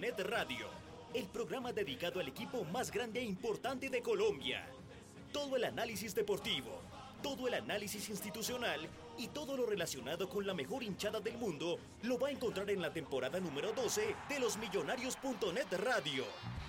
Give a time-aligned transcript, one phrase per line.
[0.00, 0.68] Radio,
[1.12, 4.64] el programa dedicado al equipo más grande e importante de Colombia.
[5.32, 6.80] Todo el análisis deportivo,
[7.20, 8.88] todo el análisis institucional
[9.18, 12.80] y todo lo relacionado con la mejor hinchada del mundo lo va a encontrar en
[12.80, 16.24] la temporada número 12 de los Millonarios.net Radio.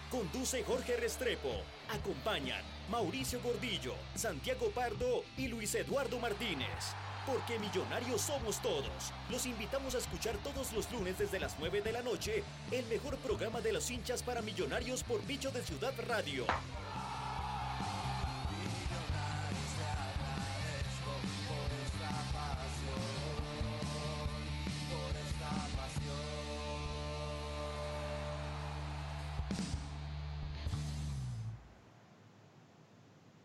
[0.10, 1.52] Conduce Jorge Restrepo.
[1.90, 6.96] Acompañan Mauricio Gordillo, Santiago Pardo y Luis Eduardo Martínez
[7.32, 9.14] porque millonarios somos todos.
[9.30, 13.18] Los invitamos a escuchar todos los lunes desde las 9 de la noche el mejor
[13.18, 16.46] programa de los hinchas para millonarios por Bicho de Ciudad Radio.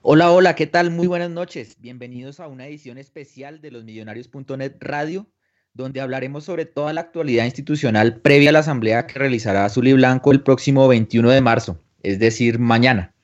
[0.07, 0.91] Hola, hola, ¿qué tal?
[0.91, 1.77] Muy buenas noches.
[1.81, 5.27] Bienvenidos a una edición especial de los Millonarios.net Radio,
[5.73, 9.95] donde hablaremos sobre toda la actualidad institucional previa a la asamblea que realizará Azul y
[9.95, 13.15] Blanco el próximo 21 de marzo, es decir, mañana.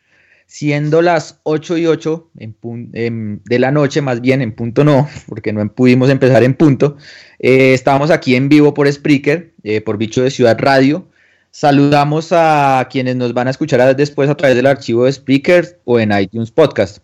[0.47, 5.71] Siendo las 8 y 8 de la noche, más bien en punto no, porque no
[5.75, 6.97] pudimos empezar en punto,
[7.41, 11.10] eh, estamos aquí en vivo por Spreaker, eh, por Bicho de Ciudad Radio,
[11.53, 15.99] Saludamos a quienes nos van a escuchar después a través del archivo de Spreaker o
[15.99, 16.99] en iTunes Podcast.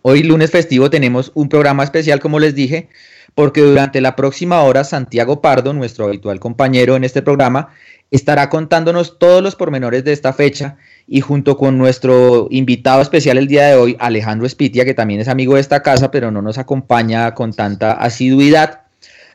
[0.00, 2.88] Hoy lunes festivo tenemos un programa especial, como les dije,
[3.34, 7.68] porque durante la próxima hora Santiago Pardo, nuestro habitual compañero en este programa,
[8.10, 13.48] estará contándonos todos los pormenores de esta fecha y junto con nuestro invitado especial el
[13.48, 16.56] día de hoy, Alejandro Espitia, que también es amigo de esta casa, pero no nos
[16.56, 18.84] acompaña con tanta asiduidad,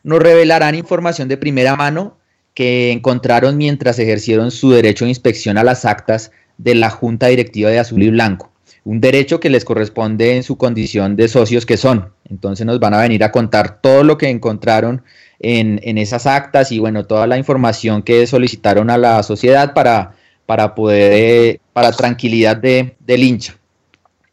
[0.02, 2.18] nos revelarán información de primera mano
[2.54, 7.70] que encontraron mientras ejercieron su derecho de inspección a las actas de la Junta Directiva
[7.70, 8.52] de Azul y Blanco,
[8.84, 12.12] un derecho que les corresponde en su condición de socios que son.
[12.30, 15.04] Entonces nos van a venir a contar todo lo que encontraron
[15.40, 20.16] en, esas actas y bueno, toda la información que solicitaron a la sociedad para,
[20.46, 23.58] para poder, eh, para tranquilidad de, del hincha.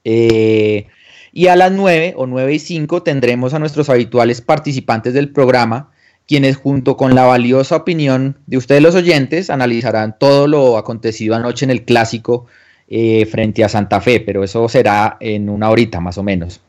[0.05, 0.87] Eh,
[1.33, 5.91] y a las 9 o 9 y 5 tendremos a nuestros habituales participantes del programa,
[6.31, 11.65] quienes junto con la valiosa opinión de ustedes los oyentes analizarán todo lo acontecido anoche
[11.65, 12.47] en el clásico
[12.87, 16.61] eh, frente a Santa Fe, pero eso será en una horita más o menos.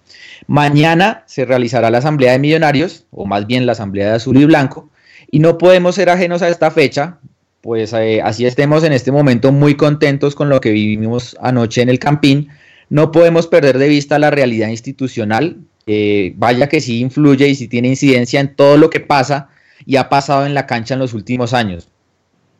[0.48, 4.46] Mañana se realizará la Asamblea de Millonarios, o más bien la Asamblea de Azul y
[4.46, 4.90] Blanco,
[5.30, 7.20] y no podemos ser ajenos a esta fecha,
[7.62, 11.90] pues eh, así estemos en este momento muy contentos con lo que vivimos anoche en
[11.90, 12.50] el Campín,
[12.90, 15.58] no podemos perder de vista la realidad institucional
[15.94, 19.50] eh, vaya que sí influye y sí tiene incidencia en todo lo que pasa
[19.86, 21.90] y ha pasado en la cancha en los últimos años.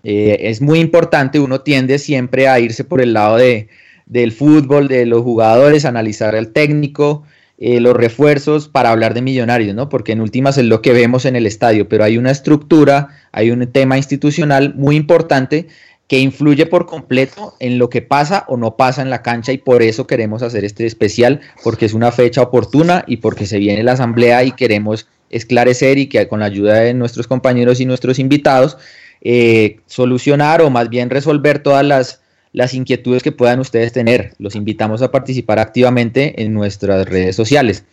[0.04, 3.70] Eh, es muy importante, uno tiende siempre a irse por el lado de,
[4.06, 7.24] del fútbol, de los jugadores, analizar al técnico,
[7.58, 9.88] eh, los refuerzos para hablar de millonarios, ¿no?
[9.88, 13.52] Porque en últimas es lo que vemos en el estadio, pero hay una estructura, hay
[13.52, 15.68] un tema institucional muy importante
[16.12, 19.58] que influye por completo en lo que pasa o no pasa en la cancha y
[19.58, 23.82] por eso queremos hacer este especial, porque es una fecha oportuna y porque se viene
[23.82, 28.20] la asamblea y queremos esclarecer y que con la ayuda de nuestros compañeros y nuestros
[28.20, 28.78] invitados
[29.22, 32.20] eh, solucionar o más bien resolver todas las,
[32.52, 34.34] las inquietudes que puedan ustedes tener.
[34.38, 37.86] Los invitamos a participar activamente en nuestras redes sociales.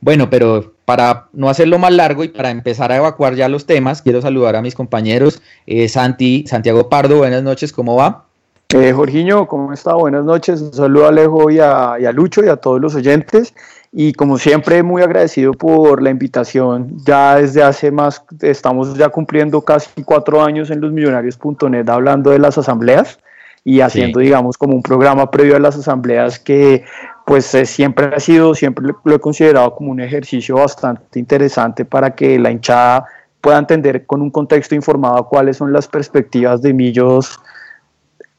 [0.00, 4.02] Bueno, pero para no hacerlo más largo y para empezar a evacuar ya los temas,
[4.02, 5.42] quiero saludar a mis compañeros.
[5.66, 8.24] Eh, Santi, Santiago Pardo, buenas noches, ¿cómo va?
[8.72, 9.94] Eh, Jorginho, ¿cómo está?
[9.94, 10.60] Buenas noches.
[10.62, 13.52] Un saludo a Alejo y a, y a Lucho y a todos los oyentes.
[13.92, 16.96] Y como siempre, muy agradecido por la invitación.
[17.04, 22.38] Ya desde hace más, estamos ya cumpliendo casi cuatro años en los millonarios.net hablando de
[22.38, 23.18] las asambleas
[23.64, 26.84] y haciendo, digamos, como un programa previo a las asambleas que
[27.30, 32.12] pues eh, siempre ha sido, siempre lo he considerado como un ejercicio bastante interesante para
[32.12, 33.04] que la hinchada
[33.40, 37.38] pueda entender con un contexto informado cuáles son las perspectivas de Millos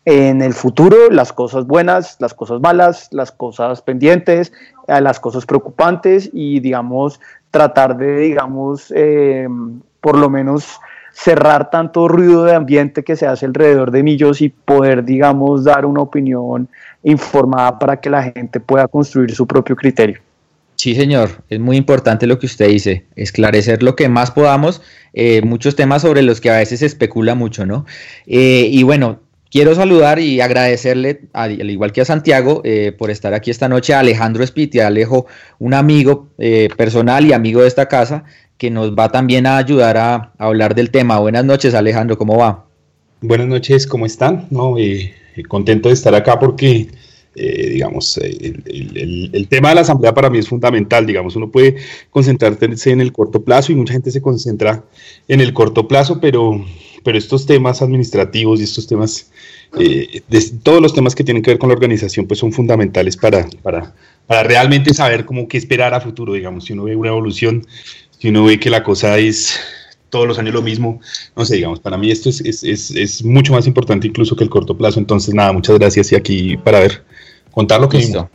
[0.04, 4.52] en el futuro, las cosas buenas, las cosas malas, las cosas pendientes,
[4.90, 9.48] eh, las cosas preocupantes y, digamos, tratar de, digamos, eh,
[10.02, 10.82] por lo menos
[11.12, 15.86] cerrar tanto ruido de ambiente que se hace alrededor de Millos y poder, digamos, dar
[15.86, 16.68] una opinión
[17.04, 20.20] informada para que la gente pueda construir su propio criterio.
[20.76, 24.82] Sí, señor, es muy importante lo que usted dice, esclarecer lo que más podamos,
[25.14, 27.86] eh, muchos temas sobre los que a veces se especula mucho, ¿no?
[28.26, 29.20] y bueno,
[29.52, 33.94] Quiero saludar y agradecerle, al igual que a Santiago, eh, por estar aquí esta noche,
[33.94, 35.26] a Alejandro Spiti, Alejo,
[35.60, 38.24] un amigo eh, personal y amigo de esta casa,
[38.62, 41.18] que nos va también a ayudar a, hablar del tema.
[41.18, 42.64] Buenas noches, Alejandro, ¿cómo va?
[43.22, 44.46] Buenas noches, ¿cómo están?
[44.52, 45.16] No, eh,
[45.48, 46.88] contento de estar acá porque,
[47.34, 51.08] digamos, el, el, tema de la asamblea para mí es fundamental.
[51.08, 51.78] Digamos, uno puede
[52.12, 54.84] concentrarse en el corto plazo y mucha gente se concentra
[55.28, 56.64] en el corto plazo, pero
[57.04, 59.32] pero estos temas administrativos y estos temas,
[59.80, 60.22] eh,
[60.64, 63.94] todos los temas que tienen que ver con la organización, pues son fundamentales para, para,
[64.28, 67.66] para realmente saber cómo qué esperar a futuro, digamos, si uno ve una evolución,
[68.22, 69.60] si uno ve que la cosa es
[70.10, 71.02] todos los años lo mismo,
[71.36, 74.44] no sé, digamos, para mí esto es, es, es, es mucho más importante incluso que
[74.44, 77.04] el corto plazo, entonces nada, muchas gracias y aquí para ver,
[77.50, 77.98] contar lo que...
[77.98, 78.30] Listo.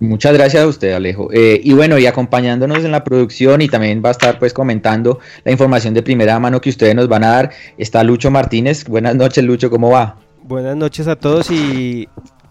[0.00, 1.28] Muchas gracias a usted, Alejo.
[1.32, 5.18] Eh, y bueno, y acompañándonos en la producción y también va a estar pues comentando
[5.44, 8.84] la información de primera mano que ustedes nos van a dar, está Lucho Martínez.
[8.84, 10.16] Buenas noches, Lucho, ¿cómo va?
[10.42, 12.08] Buenas noches a todos y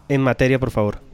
[0.09, 1.06] en materia, por favor.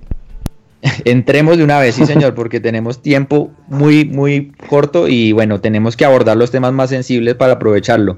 [1.06, 5.96] Entremos de una vez, sí señor, porque tenemos tiempo muy, muy corto y bueno, tenemos
[5.96, 8.18] que abordar los temas más sensibles para aprovecharlo.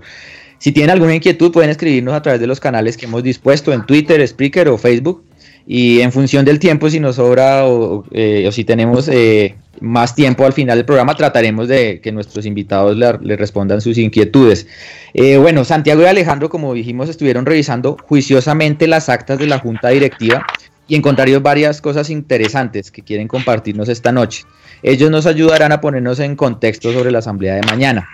[0.57, 3.85] Si tienen alguna inquietud, pueden escribirnos a través de los canales que hemos dispuesto en
[3.85, 5.23] Twitter, Spreaker o Facebook
[5.67, 10.45] y en función del tiempo, si nos sobra o, eh, si tenemos eh, más tiempo
[10.45, 14.67] al final del programa, trataremos de que nuestros invitados le, respondan sus inquietudes.
[15.13, 19.89] Eh, bueno, Santiago y Alejandro, como dijimos, estuvieron revisando juiciosamente las actas de la Junta
[19.89, 20.45] Directiva
[20.87, 24.43] y encontraron varias cosas interesantes que quieren compartirnos esta noche.
[24.83, 28.07] Ellos nos ayudarán a ponernos en contexto sobre la asamblea de mañana.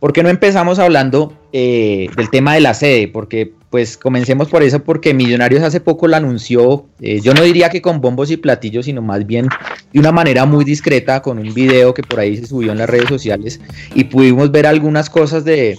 [0.00, 3.08] ¿Por qué no empezamos hablando del tema de la sede?
[3.08, 7.68] Porque pues comencemos por eso, porque Millonarios hace poco lo anunció, eh, yo no diría
[7.68, 9.48] que con bombos y platillos, sino más bien
[9.92, 12.88] de una manera muy discreta, con un video que por ahí se subió en las
[12.88, 13.60] redes sociales
[13.94, 15.78] y pudimos ver algunas cosas de,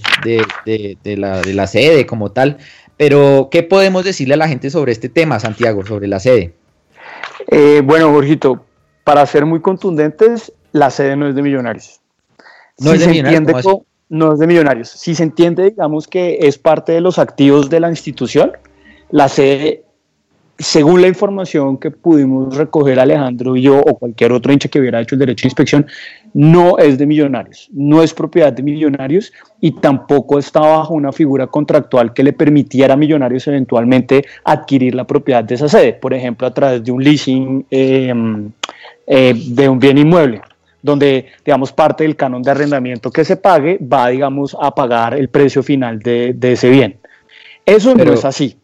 [1.05, 2.57] la, sede como tal.
[2.97, 6.53] Pero, ¿qué podemos decirle a la gente sobre este tema, Santiago, sobre la sede?
[7.47, 8.65] Eh, bueno, Jorgito,
[9.03, 12.01] para ser muy contundentes, la sede no es de Millonarios.
[12.79, 14.89] No es de Millonarios no es de millonarios.
[14.89, 18.53] Si se entiende, digamos que es parte de los activos de la institución,
[19.11, 19.83] la sede,
[20.59, 24.99] según la información que pudimos recoger Alejandro y yo o cualquier otro hincha que hubiera
[24.99, 25.85] hecho el derecho de inspección,
[26.33, 29.31] no es de millonarios, no es propiedad de millonarios
[29.61, 35.05] y tampoco está bajo una figura contractual que le permitiera a millonarios eventualmente adquirir la
[35.05, 38.13] propiedad de esa sede, por ejemplo, a través de un leasing eh,
[39.05, 40.41] eh, de un bien inmueble
[40.81, 45.29] donde, digamos, parte del canon de arrendamiento que se pague va, digamos, a pagar el
[45.29, 46.97] precio final de, ese bien.
[47.65, 48.57] Eso no es así.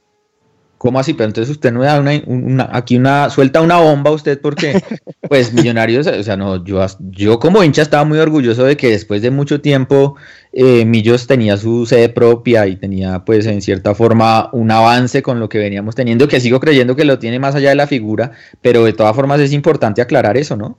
[0.84, 1.14] ¿Cómo así?
[1.14, 4.84] Pero entonces usted no da una, aquí una, suelta una bomba usted porque,
[5.30, 9.22] pues, Millonarios, o sea, no, yo, yo como hincha estaba muy orgulloso de que después
[9.22, 10.18] de mucho tiempo
[10.52, 15.40] eh, Millos tenía su sede propia y tenía, pues, en cierta forma un avance con
[15.40, 18.34] lo que veníamos teniendo, que sigo creyendo que lo tiene más allá de la figura,
[18.62, 20.78] pero de todas formas es importante aclarar eso, ¿no?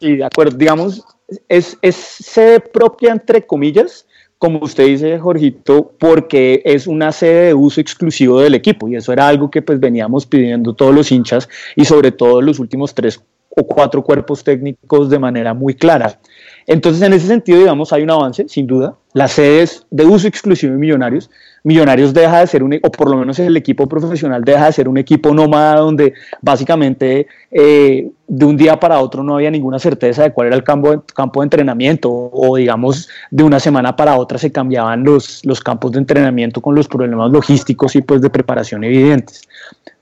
[0.00, 0.56] Sí, de acuerdo.
[0.56, 1.04] Digamos,
[1.48, 4.06] es, es sede propia, entre comillas,
[4.38, 9.12] como usted dice, Jorgito, porque es una sede de uso exclusivo del equipo y eso
[9.12, 13.20] era algo que pues veníamos pidiendo todos los hinchas y sobre todo los últimos tres
[13.56, 16.18] o cuatro cuerpos técnicos de manera muy clara.
[16.66, 18.96] Entonces, en ese sentido, digamos, hay un avance, sin duda.
[19.12, 21.30] La sede es de uso exclusivo de Millonarios.
[21.62, 24.88] Millonarios deja de ser un, o por lo menos el equipo profesional deja de ser
[24.88, 30.24] un equipo nómada donde básicamente eh, de un día para otro no había ninguna certeza
[30.24, 34.52] de cuál era el campo, de entrenamiento o digamos de una semana para otra se
[34.52, 39.42] cambiaban los, los campos de entrenamiento con los problemas logísticos y pues de preparación evidentes.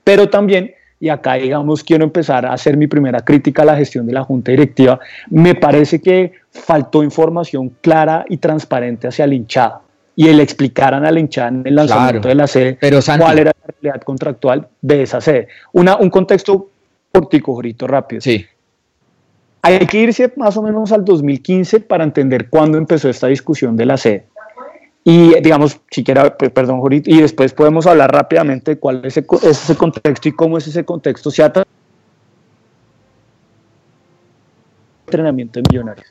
[0.03, 4.07] Pero también y acá, digamos, quiero empezar a hacer mi primera crítica a la gestión
[4.07, 9.81] de la Junta Directiva, me parece que faltó información clara y transparente hacia la hinchada
[10.15, 13.51] y el explicaran a la hinchada en el lanzamiento de la sede pero, cuál era
[13.51, 15.49] la realidad contractual de esa sede.
[15.73, 16.69] Una, un contexto
[17.11, 18.21] cortico, Jorito, rápido.
[18.21, 18.45] Sí.
[19.61, 23.85] Hay que irse más o menos al 2015 para entender cuándo empezó esta discusión de
[23.85, 24.27] la sede.
[25.03, 30.31] Y digamos, siquiera, perdón, y después podemos hablar rápidamente de cuál es ese, contexto y
[30.31, 31.63] cómo es ese contexto se ata
[35.05, 36.07] entrenamiento de millonarios.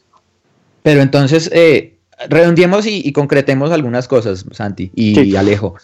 [0.82, 1.96] Pero entonces, eh,
[2.28, 5.75] redondeemos y, concretemos algunas cosas, Santi y Alejo.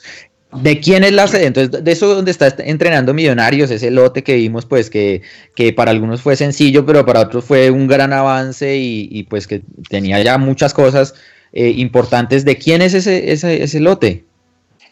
[0.52, 1.46] ¿De quién es la sede?
[1.46, 5.20] Entonces, de eso donde está entrenando Millonarios, ese lote que vimos, pues que,
[5.54, 9.62] que para algunos fue sencillo, pero para otros fue un gran avance y, pues que
[9.90, 11.14] tenía ya muchas cosas
[11.52, 12.44] eh, importantes.
[12.44, 14.24] ¿De quién es ese, ese, ese lote?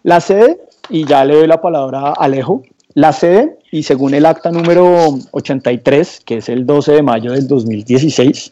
[0.03, 0.59] La sede,
[0.89, 2.63] y ya le doy la palabra a Alejo,
[2.95, 7.47] la sede, y según el acta número 83, que es el 12 de mayo del
[7.47, 8.51] 2016,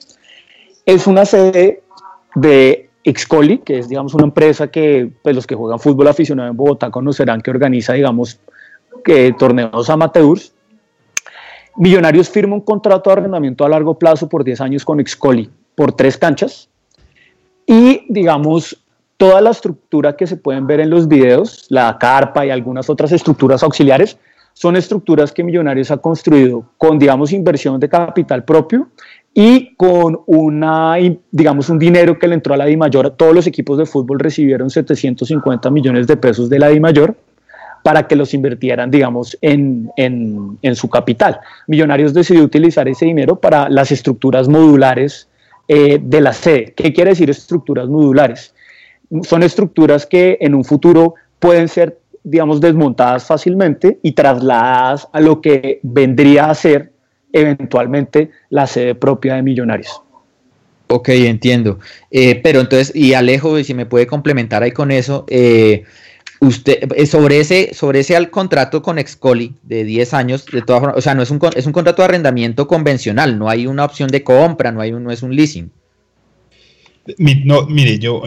[0.85, 1.83] es una sede
[2.35, 6.57] de Excoli, que es, digamos, una empresa que pues, los que juegan fútbol aficionado en
[6.57, 8.39] Bogotá conocerán que organiza, digamos,
[9.05, 10.53] que torneos amateurs.
[11.77, 15.93] Millonarios firma un contrato de arrendamiento a largo plazo por 10 años con Excoli por
[15.93, 16.69] tres canchas
[17.67, 18.77] y, digamos,
[19.17, 23.13] toda la estructura que se pueden ver en los videos, la carpa y algunas otras
[23.13, 24.19] estructuras auxiliares,
[24.53, 28.89] son estructuras que Millonarios ha construido con, digamos, inversión de capital propio
[29.35, 30.95] y con una,
[31.33, 34.71] digamos, un dinero que le entró a la DIMAYOR, todos los equipos de fútbol recibieron
[34.71, 37.17] 750 millones de pesos de la DIMAYOR
[37.83, 41.41] para que los invirtieran, digamos, en, en, en, su capital.
[41.67, 45.29] Millonarios decidió utilizar ese dinero para las estructuras modulares
[45.69, 46.73] eh, de la sede.
[46.77, 48.55] ¿Qué quiere decir estructuras modulares?
[49.23, 55.41] Son estructuras que en un futuro pueden ser, digamos, desmontadas fácilmente y trasladadas a lo
[55.41, 56.93] que vendría a ser
[57.33, 60.01] eventualmente la sede propia de Millonarios.
[60.89, 61.79] Ok, entiendo.
[62.11, 65.85] Eh, pero entonces, y Alejo, si me puede complementar ahí con eso, eh,
[66.41, 70.99] usted, eh, sobre ese, sobre ese contrato con Excoli de 10 años, de todas formas,
[70.99, 74.11] o sea, no es un, es un contrato de arrendamiento convencional, no hay una opción
[74.11, 75.71] de compra, no hay un, no es un leasing.
[77.19, 78.23] No, mire, yo,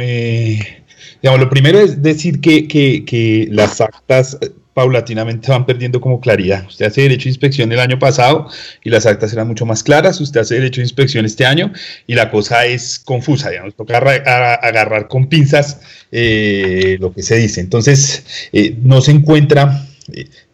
[1.22, 4.38] digamos, lo primero es decir que, que, que las actas
[4.78, 6.64] paulatinamente van perdiendo como claridad.
[6.68, 8.48] Usted hace derecho de inspección el año pasado
[8.84, 11.74] y las actas eran mucho más claras, usted hace derecho de inspección este año
[12.06, 15.80] y la cosa es confusa, digamos, toca agarrar con pinzas
[16.12, 17.60] eh, lo que se dice.
[17.60, 19.84] Entonces, eh, no se encuentra...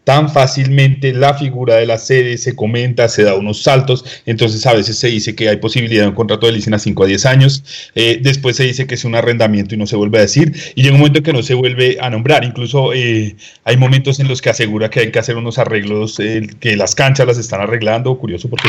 [0.04, 4.74] Tan fácilmente la figura de la sede se comenta, se da unos saltos, entonces a
[4.74, 7.26] veces se dice que hay posibilidad de un contrato de leasing a 5 a 10
[7.26, 7.64] años,
[7.96, 10.82] eh, después se dice que es un arrendamiento y no se vuelve a decir, y
[10.82, 14.28] llega un momento en que no se vuelve a nombrar, incluso eh, hay momentos en
[14.28, 17.62] los que asegura que hay que hacer unos arreglos, eh, que las canchas las están
[17.62, 18.68] arreglando, curioso porque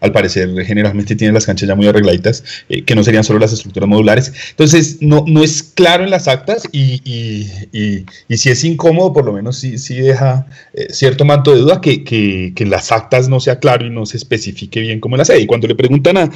[0.00, 2.44] al parecer generalmente tiene las canchas ya muy arregladitas,
[2.84, 6.64] que no serían solo las estructuras modulares, entonces no, no es claro en las actas
[6.70, 11.54] y, y, y, si es incómodo, por lo menos sí, sí deja eh, cierto manto
[11.54, 15.00] de duda que, que, en las actas no sea claro y no se especifique bien
[15.00, 15.40] cómo la sede.
[15.40, 16.30] Y cuando le preguntan a,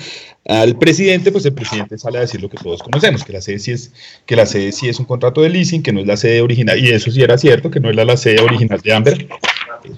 [0.46, 3.58] al presidente, pues el presidente sale a decir lo que todos conocemos, que la sede
[3.58, 3.92] sí es,
[4.26, 6.78] que la sede sí es un contrato de leasing, que no es la sede original,
[6.78, 9.26] y eso sí era cierto, que no es la, sede original de Amber,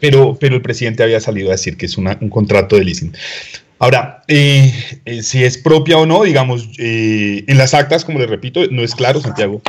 [0.00, 3.12] pero, pero el presidente había salido a decir que es un contrato de leasing.
[3.78, 4.72] Ahora, eh,
[5.04, 8.82] eh, si es propia o no, digamos, eh, en las actas, como les repito, no
[8.82, 9.60] es claro, Santiago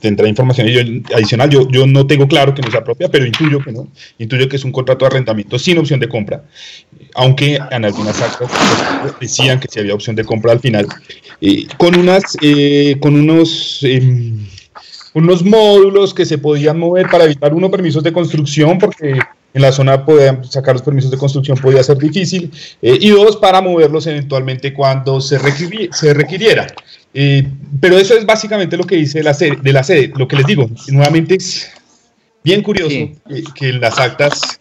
[0.00, 1.50] tendrá información adicional.
[1.50, 3.88] Yo, yo no tengo claro que no sea propia, pero intuyo que no.
[4.18, 6.44] Intuyo que es un contrato de arrendamiento sin opción de compra,
[7.14, 8.50] aunque en algunas actas
[9.20, 10.86] decían que sí había opción de compra al final,
[11.76, 12.36] con, unas,
[13.00, 14.46] con unos em,
[15.12, 19.18] unos módulos que se podían mover para evitar uno permisos de construcción, porque
[19.54, 22.50] en la zona podían sacar los permisos de construcción podía ser difícil,
[22.82, 25.38] eh, y dos, para moverlos eventualmente cuando se,
[25.92, 26.66] se requiriera.
[27.14, 27.46] Eh,
[27.80, 30.12] pero eso es básicamente lo que dice la sede, de la sede.
[30.16, 31.70] Lo que les digo, nuevamente es
[32.42, 32.88] bien curioso
[33.54, 34.58] que, en las actas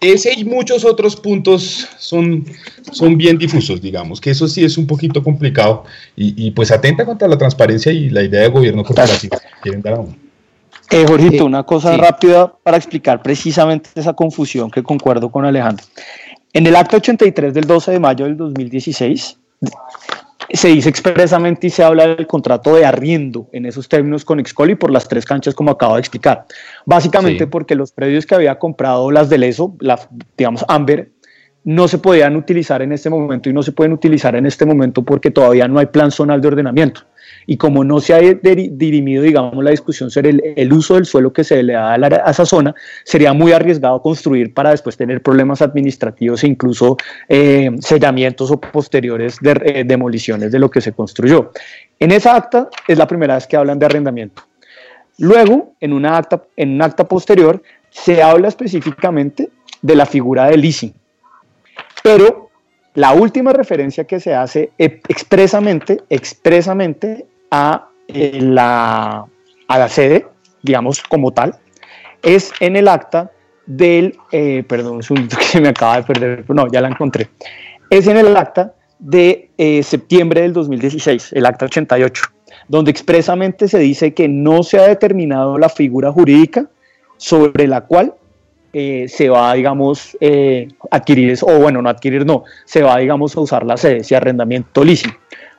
[0.00, 2.44] ese y muchos otros puntos son,
[2.92, 7.26] son bien difusos, digamos, que eso sí es un poquito complicado y, pues atenta contra
[7.26, 10.27] la transparencia y la idea de gobierno corporativo que quieren dar a uno.
[10.90, 15.84] Eh, Jorgito, una cosa rápida para explicar precisamente esa confusión que concuerdo con Alejandro.
[16.52, 19.38] En el acto 83 del 12 de mayo del 2016
[20.50, 24.76] se dice expresamente y se habla del contrato de arriendo en esos términos con Excoli
[24.76, 26.46] por las tres canchas como acabo de explicar.
[26.86, 29.98] Básicamente porque los predios que había comprado las del ESO, la,
[30.38, 31.10] digamos Amber,
[31.64, 35.02] no se podían utilizar en este momento y no se pueden utilizar en este momento
[35.02, 37.02] porque todavía no hay plan zonal de ordenamiento
[37.50, 41.44] y como no se ha dirimido, digamos, la discusión sobre el, uso del suelo que
[41.44, 42.74] se le da a, esa zona,
[43.04, 49.38] sería muy arriesgado construir para después tener problemas administrativos e incluso eh, sellamientos o posteriores
[49.42, 51.50] eh, demoliciones de lo que se construyó.
[51.98, 54.42] En esa acta es la primera vez que hablan de arrendamiento.
[55.16, 59.48] Luego, en, una acta, en un acta posterior, se habla específicamente
[59.80, 60.92] de la figura de leasing.
[62.02, 62.50] Pero
[62.92, 69.24] la última referencia que se hace expresamente, expresamente a, eh, la,
[69.68, 70.26] a la sede,
[70.62, 71.54] digamos como tal,
[72.22, 73.30] es en el acta
[73.66, 77.28] del, eh, perdón, un que se me acaba de perder, no, ya la encontré,
[77.90, 82.22] es en el acta de eh, septiembre del 2016, el acta 88,
[82.66, 86.66] donde expresamente se dice que no se ha determinado la figura jurídica
[87.16, 88.14] sobre la cual
[88.72, 90.16] eh, se va, digamos,
[90.90, 94.84] adquirir, o bueno, no adquirir, no, se va, digamos, a usar la sede, si arrendamiento
[94.84, 95.14] lícito.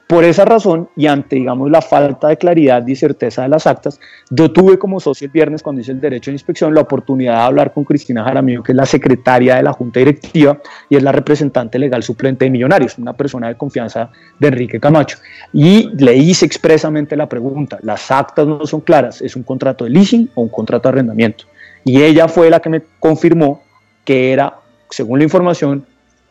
[0.10, 4.00] Por esa razón y ante, digamos, la falta de claridad y certeza de las actas,
[4.32, 7.42] yo tuve como socio el viernes, cuando hice el derecho de inspección, la oportunidad de
[7.42, 10.58] hablar con Cristina Jaramillo, que es la secretaria de la Junta Directiva
[10.90, 15.20] y es la representante legal suplente de Millonarios, una persona de confianza de Enrique Camacho.
[15.54, 19.92] Y le hice expresamente la pregunta, las actas no son claras, ¿es un contrato de
[19.92, 21.46] leasing o un contrato de arrendamiento?
[21.86, 23.62] Y ella fue la que me confirmó
[24.04, 24.56] que era,
[24.90, 25.86] según la información,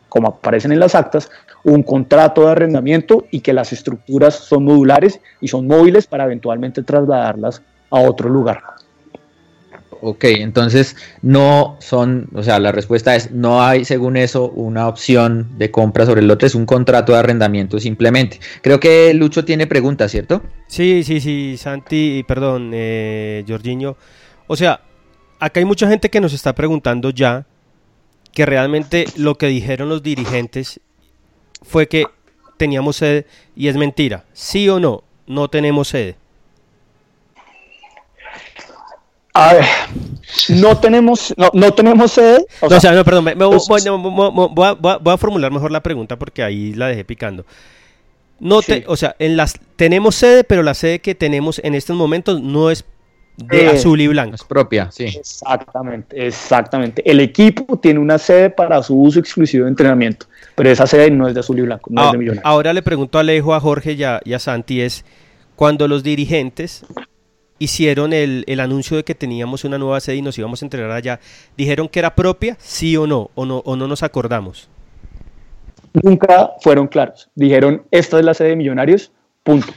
[0.09, 1.29] como aparecen en las actas,
[1.63, 6.83] un contrato de arrendamiento y que las estructuras son modulares y son móviles para eventualmente
[6.83, 8.61] trasladarlas a otro lugar.
[10.01, 15.57] Ok, entonces no son, o sea, la respuesta es no hay, según eso, una opción
[15.57, 18.39] de compra sobre el otro, es un contrato de arrendamiento simplemente.
[18.61, 20.41] Creo que Lucho tiene preguntas, ¿cierto?
[20.67, 23.97] Sí, sí, sí, Santi, perdón, eh, Jorginho.
[24.47, 24.79] O sea,
[25.37, 27.45] acá hay mucha gente que nos está preguntando ya
[28.39, 30.79] que realmente lo que dijeron los dirigentes
[31.61, 32.05] fue que
[32.55, 34.23] teníamos sede y es mentira.
[34.31, 35.03] ¿Sí o no?
[35.27, 36.15] No tenemos sede.
[39.33, 39.65] A ver,
[40.47, 42.45] no tenemos, no, no tenemos sede.
[42.61, 47.45] O, sea, no, perdón, voy, a, formular mejor la pregunta porque ahí la dejé picando.
[48.39, 51.97] No te, o sea, en las tenemos sede, pero la sede que tenemos en estos
[51.97, 52.85] momentos no es
[53.45, 54.35] de eh, azul y blanco.
[54.35, 55.05] Es propia, sí.
[55.05, 57.09] Exactamente, exactamente.
[57.09, 60.27] El equipo tiene una sede para su uso exclusivo de entrenamiento
[60.59, 62.45] pero esa sede no es de azul y blanco, no es de ah, Millonarios.
[62.45, 65.05] Ahora le pregunto a Alejo, a Jorge y a, Santi, es
[65.55, 66.85] cuando los dirigentes
[67.59, 71.21] hicieron el, anuncio de que teníamos una nueva sede y nos íbamos a entrenar allá,
[71.55, 73.31] ¿dijeron que era propia, sí o no?
[73.35, 74.67] ¿O no, o no nos acordamos?
[75.93, 77.29] Nunca fueron claros.
[77.35, 79.69] Dijeron, esta es la sede de Millonarios, punto.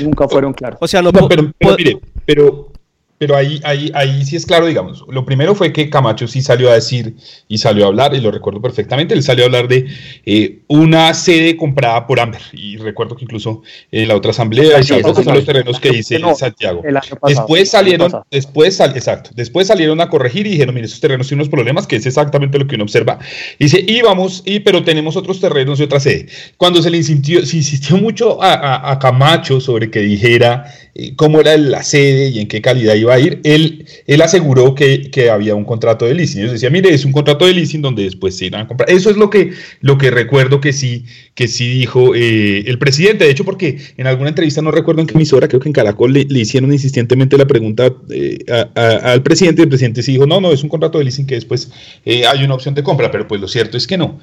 [0.00, 0.80] Nunca fueron claros.
[0.82, 2.72] O sea, no, pero, pero mire, pero
[3.18, 5.04] pero ahí, ahí, ahí sí es claro, digamos.
[5.08, 7.16] Lo primero fue que Camacho sí salió a decir
[7.48, 9.86] y salió a hablar, y lo recuerdo perfectamente, él salió a hablar de
[10.24, 12.40] eh, una sede comprada por Amber.
[12.52, 16.82] Y recuerdo que incluso en la otra asamblea, y son los terrenos que dice Santiago.
[17.26, 21.40] después salieron, después sal, exacto, después salieron a corregir y dijeron, mire, esos terrenos tienen
[21.40, 23.18] unos problemas, que es exactamente lo que uno observa.
[23.58, 26.26] dice, y vamos, y, pero tenemos otros terrenos y otra sede.
[26.56, 31.40] Cuando se le insistió, se insistió mucho a, a Camacho sobre que dijera eh, cómo
[31.40, 35.30] era la sede y en qué calidad iba a ir, él, él aseguró que, que
[35.30, 36.40] había un contrato de leasing.
[36.40, 38.90] Ellos decían, mire, es un contrato de leasing donde después se irán a comprar.
[38.90, 43.24] Eso es lo que, lo que recuerdo que sí, que sí dijo eh, el presidente.
[43.24, 46.12] De hecho, porque en alguna entrevista, no recuerdo en qué emisora, creo que en Caracol
[46.12, 48.38] le, hicieron insistentemente la pregunta eh,
[48.74, 49.62] al presidente.
[49.62, 51.70] El presidente sí dijo, no, no, es un contrato de leasing que después
[52.04, 54.18] hay una opción de compra, pero pues lo cierto es que no.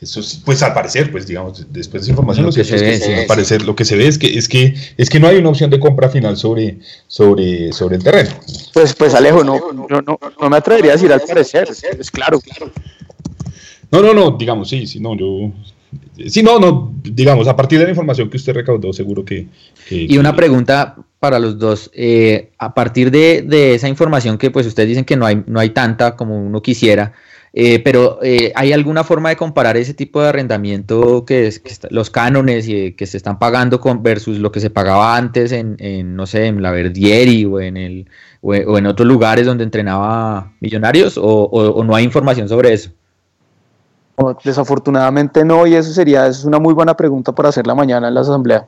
[0.00, 3.74] Eso pues al parecer, pues digamos, después de esa información, lo, que, se ve, lo
[3.74, 6.10] que se ve es que, es que es que no hay una opción de compra
[6.10, 8.30] final sobre, sobre, sobre el terreno.
[8.74, 12.40] Pues, pues Alejo, no, no, no, no me atrevería a decir al parecer, es claro,
[12.40, 12.70] claro.
[13.90, 15.50] No, no, no, digamos, sí, sí, no, yo
[16.28, 19.46] Sí, no, no, digamos, a partir de la información que usted recaudó, seguro que...
[19.90, 24.66] y una pregunta para los dos, eh, a partir de, de, esa información que pues
[24.66, 27.12] ustedes dicen que no hay, no hay tanta como uno quisiera,
[27.58, 32.10] eh, pero eh, ¿hay alguna forma de comparar ese tipo de arrendamiento que, es, los
[32.10, 35.78] cánones y, que se están pagando con versus lo que se pagaba antes en,
[36.14, 38.10] no sé, en la Verdieri o en el
[38.42, 42.90] o, en otros lugares donde entrenaba Millonarios o, no hay información sobre eso?
[44.44, 48.20] desafortunadamente no y eso sería es una muy buena pregunta para hacerla mañana en la
[48.20, 48.66] asamblea.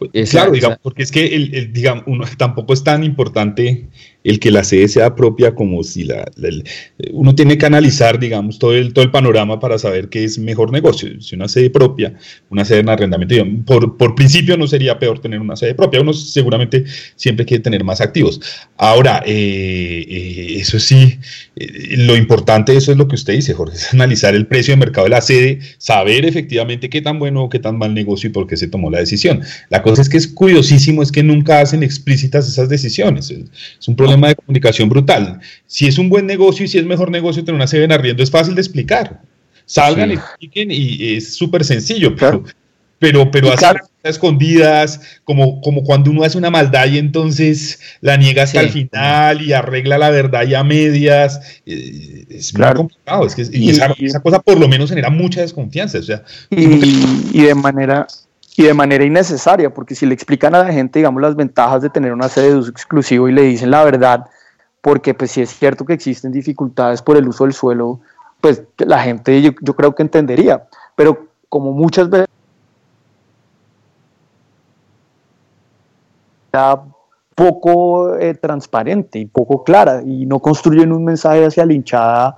[0.00, 3.88] Pues, claro, digamos, porque es que el, digamos, uno, tampoco es tan importante
[4.24, 6.24] el que la sede sea propia como si la,
[7.12, 10.72] uno tiene que analizar, digamos, todo el, todo el panorama para saber qué es mejor
[10.72, 11.20] negocio.
[11.20, 12.14] Si una sede propia,
[12.48, 16.14] una sede en arrendamiento, por, por principio no sería peor tener una sede propia, uno
[16.14, 16.84] seguramente
[17.16, 18.40] siempre quiere tener más activos.
[18.78, 21.18] Ahora, eh, eh, eso sí,
[21.56, 24.78] eh, lo importante eso es lo que usted dice, Jorge, es analizar el precio de
[24.78, 28.32] mercado de la sede, saber efectivamente qué tan bueno o qué tan mal negocio y
[28.32, 29.42] por qué se tomó la decisión.
[29.68, 33.30] La cosa es que es curiosísimo, es que nunca hacen explícitas esas decisiones.
[33.30, 35.40] Es un problema de comunicación brutal.
[35.66, 38.22] Si es un buen negocio y si es mejor negocio tener una sede en arriendo,
[38.22, 39.20] es fácil de explicar.
[39.66, 42.44] Salgan, y expliquen y es súper sencillo, pero,
[42.98, 48.42] pero, pero hacer escondidas, como, como cuando uno hace una maldad y entonces la niega
[48.42, 53.26] hasta el final y arregla la verdad ya a medias, eh, es muy complicado.
[53.26, 55.98] Es que y, esa, cosa por lo menos genera mucha desconfianza.
[55.98, 58.06] O sea, y, y de manera
[58.56, 61.90] y de manera innecesaria, porque si le explican a la gente, digamos, las ventajas de
[61.90, 64.26] tener una sede de uso exclusivo y le dicen la verdad,
[64.80, 68.00] porque pues si es cierto que existen dificultades por el uso del suelo,
[68.40, 70.64] pues la gente yo, creo que entendería,
[70.94, 72.28] pero como muchas veces
[77.34, 82.36] poco eh, transparente y poco clara y no construyen un mensaje hacia la hinchada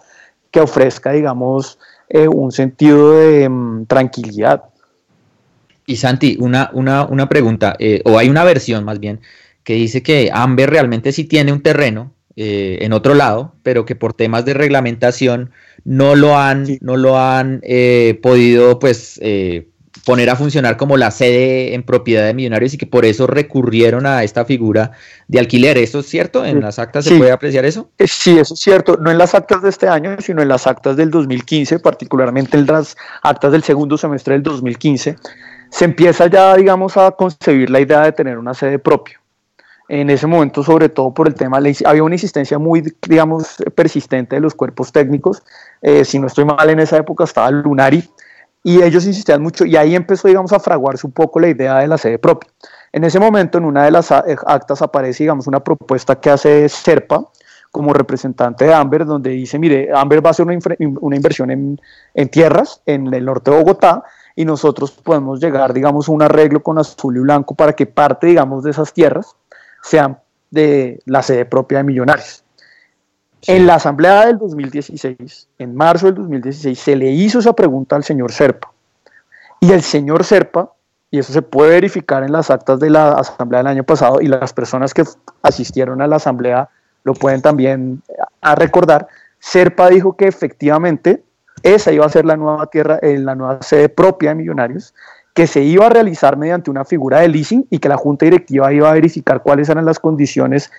[0.51, 4.65] que ofrezca, digamos, eh, un sentido de mm, tranquilidad.
[5.87, 9.21] Y Santi, una, una, una pregunta, eh, o hay una versión más bien,
[9.65, 14.13] que dice que Amber realmente sí tiene un terreno en otro lado, pero que por
[14.13, 15.53] temas de reglamentación
[15.85, 17.63] no lo han, no lo han
[18.21, 19.19] podido pues
[20.07, 24.07] poner a funcionar como la sede en propiedad de millonarios y que por eso recurrieron
[24.07, 24.93] a esta figura
[25.27, 25.77] de alquiler.
[25.79, 26.45] ¿Eso es cierto?
[26.45, 27.91] ¿En las actas se puede apreciar eso?
[27.99, 28.97] Eh, sí, eso es cierto.
[29.01, 32.67] No en las actas de este año, sino en las actas del 2015, particularmente en
[32.67, 35.17] las actas del segundo semestre del 2015,
[35.77, 39.21] se empieza ya, digamos, a concebir la idea de tener una sede propia.
[39.89, 44.41] En ese momento, sobre todo por el tema, había una insistencia muy, digamos, persistente de
[44.41, 45.43] los cuerpos técnicos.
[45.83, 48.09] Eh, si no estoy mal, en esa época estaba Lunari,
[48.63, 51.89] y ellos insistían mucho y ahí empezó, digamos, a fraguarse un poco la idea de
[51.89, 52.51] la sede propia.
[52.91, 56.71] En ese momento, en una de las eh, actas aparece, digamos, una propuesta que hace
[56.71, 57.23] Serpa
[57.71, 60.55] como representante de Amber, donde dice, mire, Amber va a hacer una,
[61.17, 64.03] inversión en, tierras en el norte de Bogotá
[64.37, 68.27] y nosotros podemos llegar, digamos, a un arreglo con Azul y Blanco para que parte,
[68.27, 69.35] digamos, de esas tierras
[69.83, 70.19] sean
[70.51, 72.45] de la sede propia de Millonarios.
[73.47, 78.05] En la asamblea del 2016, en marzo del 2016, se le hizo esa pregunta al
[78.05, 78.71] señor Serpa.
[79.61, 80.73] Y el señor Serpa,
[81.11, 84.27] y eso se puede verificar en las actas de la asamblea del año pasado, y
[84.27, 85.05] las personas que
[85.43, 86.69] asistieron a la asamblea
[87.05, 89.07] lo pueden también eh, a recordar,
[89.39, 91.23] Serpa dijo que efectivamente
[91.63, 94.95] esa iba a ser la nueva tierra, eh, la nueva sede propia de Millonarios,
[95.35, 98.73] que se iba a realizar mediante una figura de leasing y que la junta directiva
[98.73, 100.71] iba a verificar cuáles eran las condiciones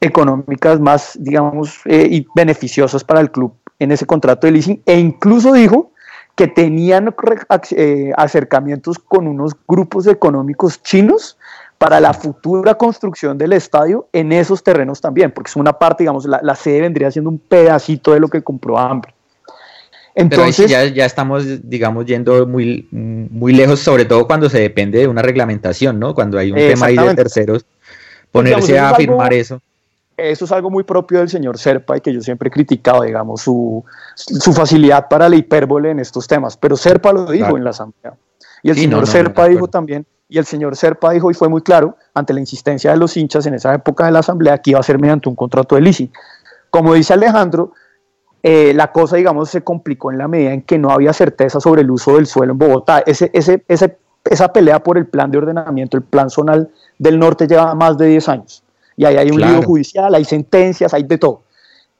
[0.00, 4.98] económicas más, digamos, eh, y beneficiosas para el club en ese contrato de leasing e
[4.98, 5.92] incluso dijo
[6.38, 7.12] que tenían
[7.72, 11.36] eh, acercamientos con unos grupos económicos chinos
[11.78, 16.26] para la futura construcción del estadio en esos terrenos también, porque es una parte, digamos,
[16.26, 19.14] la, sede vendría siendo un pedacito de lo que compró Hambre.
[20.18, 25.08] Entonces, ya, ya, estamos, digamos, yendo muy, muy lejos, sobre todo cuando se depende de
[25.08, 26.14] una reglamentación, ¿no?
[26.14, 27.64] Cuando hay un tema ahí de terceros,
[28.32, 29.60] ponerse a afirmar eso
[30.18, 33.40] eso es algo muy propio del señor Serpa y que yo siempre he criticado, digamos,
[33.40, 33.84] su,
[34.16, 36.56] su facilidad para la hipérbole en estos temas.
[36.56, 38.14] Pero Serpa lo dijo en la asamblea.
[38.62, 41.96] Y el señor Serpa dijo también, y el señor Serpa dijo, y fue muy claro,
[42.14, 44.82] ante la insistencia de los hinchas en esa época de la asamblea, que iba a
[44.82, 46.10] ser mediante un contrato de leasing.
[46.68, 47.72] Como dice Alejandro,
[48.42, 51.82] eh, la cosa, digamos, se complicó en la medida en que no había certeza sobre
[51.82, 53.00] el uso del suelo en Bogotá.
[53.04, 57.46] Ese, ese, ese, esa pelea por el plan de ordenamiento, el plan zonal del norte
[57.46, 58.62] lleva más de 10 años
[58.98, 61.42] y ahí hay un libro judicial, hay sentencias, hay de todo.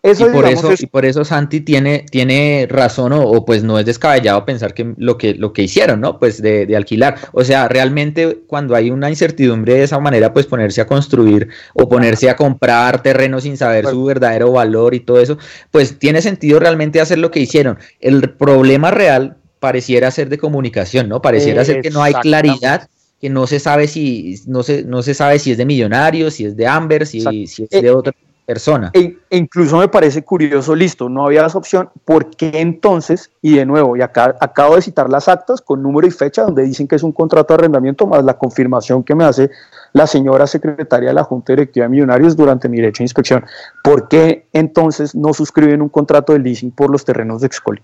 [0.03, 3.87] Eso, y, por eso, y por eso Santi tiene, tiene razón o, pues no es
[3.87, 6.21] descabellado pensar que lo que, lo que hicieron, ¿no?
[6.21, 7.17] Pues de, alquilar.
[7.33, 11.89] O sea, realmente cuando hay una incertidumbre de esa manera, pues ponerse a construir o
[11.89, 15.37] ponerse a comprar terreno sin saber su verdadero valor y todo eso,
[15.73, 17.79] pues tiene sentido realmente hacer lo que hicieron.
[17.99, 21.21] El problema real pareciera ser de comunicación, ¿no?
[21.21, 22.89] Pareciera ser que no hay claridad
[23.21, 26.45] que no se sabe si no se, no se sabe si es de Millonarios, si
[26.45, 28.13] es de Amber, si, si es de otra
[28.49, 28.91] persona.
[28.95, 33.31] E, e, incluso me parece curioso, listo, no había esa opción, ¿por qué entonces?
[33.43, 36.63] Y de nuevo, y acá acabo de citar las actas con número y fecha donde
[36.63, 39.51] dicen que es un contrato de arrendamiento más la confirmación que me hace
[39.93, 43.45] la señora secretaria de la Junta Directiva de Millonarios durante mi derecho de inspección.
[43.85, 47.83] ¿Por qué entonces no suscriben un contrato de leasing por los terrenos de Excoli?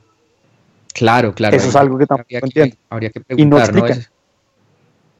[0.94, 1.54] Claro, claro.
[1.58, 2.76] Eso es algo que tampoco entiendo.
[2.88, 3.86] Habría que preguntar, y no,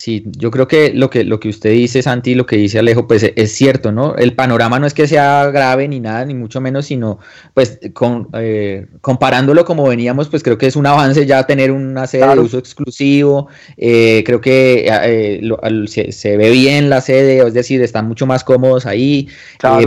[0.05, 3.09] Sí, yo creo que lo que lo que usted dice, Santi, lo que dice Alejo,
[3.09, 4.15] pues es cierto, ¿no?
[4.17, 7.21] El panorama no es que sea grave ni nada, ni mucho menos, sino,
[7.55, 12.07] pues, con, eh, comparándolo como veníamos, pues creo que es un avance ya tener una
[12.07, 13.49] sede de uso exclusivo.
[13.79, 18.85] Eh, creo que eh, se, ve bien la sede, es decir, están mucho más cómodos
[18.85, 19.29] ahí.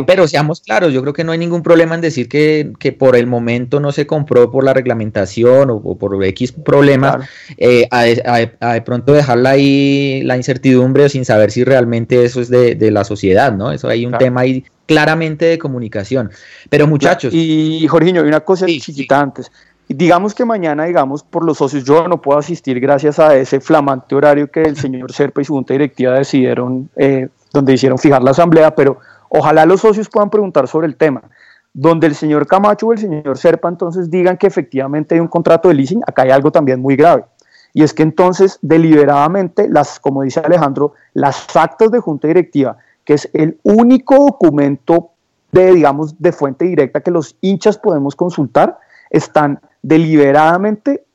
[0.07, 3.15] pero seamos claros, yo creo que no hay ningún problema en decir que, que por
[3.15, 7.17] el momento no se compró por la reglamentación o, por X problemas,
[7.91, 8.03] a
[8.73, 13.03] de pronto dejarla ahí la incertidumbre o sin saber si realmente eso es de, la
[13.03, 13.71] sociedad, ¿no?
[13.71, 16.31] Eso hay un tema ahí claramente de comunicación.
[16.69, 17.33] Pero muchachos.
[17.33, 19.51] Y Jorginho, hay una cosa chiquita antes.
[19.89, 24.15] Digamos que mañana, digamos, por los socios, yo no puedo asistir gracias a ese flamante
[24.15, 28.31] horario que el señor Serpa y su junta directiva decidieron, eh, donde hicieron fijar la
[28.31, 31.21] asamblea, pero ojalá los socios puedan preguntar sobre el tema
[31.79, 35.69] donde el señor Camacho o el señor Serpa entonces digan que efectivamente hay un contrato
[35.69, 37.23] de leasing, acá hay algo también muy grave.
[37.77, 43.13] Y es que entonces deliberadamente, las, como dice Alejandro, las actas de junta directiva, que
[43.13, 45.11] es el único documento
[45.51, 48.79] de, digamos, de fuente directa que los hinchas podemos consultar,
[49.11, 51.05] están deliberadamente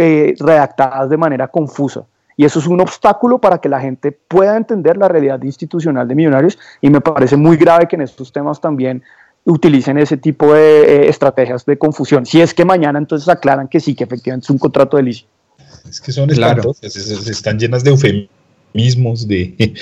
[0.00, 2.02] eh, redactadas de manera confusa.
[2.36, 6.16] Y eso es un obstáculo para que la gente pueda entender la realidad institucional de
[6.16, 9.04] Millonarios y me parece muy grave que en estos temas también
[9.44, 12.26] utilicen ese tipo de eh, estrategias de confusión.
[12.26, 15.28] Si es que mañana entonces aclaran que sí, que efectivamente es un contrato de liceo.
[15.88, 16.74] Es que son claro.
[16.82, 19.74] están llenas de eufemismos, de,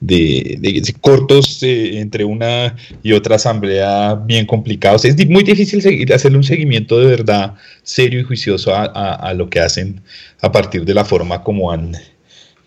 [0.00, 5.04] de, cortos eh, entre una y otra asamblea bien complicados.
[5.04, 9.60] Es muy difícil seguir, hacerle un seguimiento de verdad serio y juicioso a, lo que
[9.60, 10.00] hacen
[10.40, 11.92] a partir de la forma como han,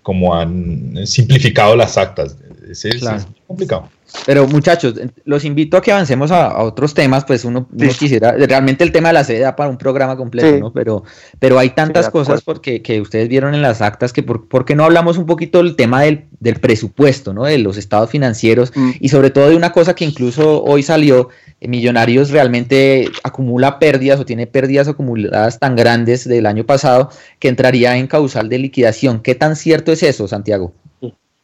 [0.02, 2.38] como han simplificado las actas.
[2.70, 3.04] Es, es
[3.48, 3.90] complicado.
[4.26, 8.92] Pero muchachos, los invito a que avancemos a, otros temas, pues uno, quisiera, realmente el
[8.92, 10.74] tema de la sede da para un programa completo, ¿no?
[10.74, 11.04] Pero,
[11.40, 14.84] pero hay tantas cosas porque, que ustedes vieron en las actas que por, qué no
[14.84, 16.28] hablamos un poquito del tema del,
[16.60, 17.44] presupuesto, ¿no?
[17.44, 18.92] De los estados financieros mm.
[19.00, 21.30] y sobre todo de una cosa que incluso hoy salió,
[21.62, 27.48] eh, Millonarios realmente acumula pérdidas o tiene pérdidas acumuladas tan grandes del año pasado que
[27.48, 29.22] entraría en causal de liquidación.
[29.22, 30.74] ¿Qué tan cierto es eso, Santiago?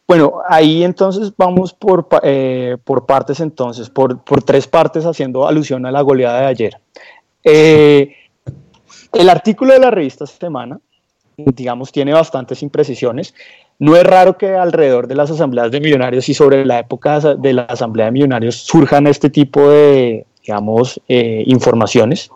[0.08, 5.86] Bueno, ahí entonces vamos por, eh, por partes entonces, por, por, tres partes haciendo alusión
[5.86, 6.78] a la goleada de ayer.
[7.44, 8.16] Eh,
[9.14, 10.80] el artículo de la revista Semana,
[11.38, 13.34] digamos, tiene bastantes imprecisiones.
[13.80, 17.54] No es raro que alrededor de las asambleas de millonarios y sobre la época de
[17.54, 22.30] la asamblea de millonarios surjan este tipo de, digamos, eh, informaciones.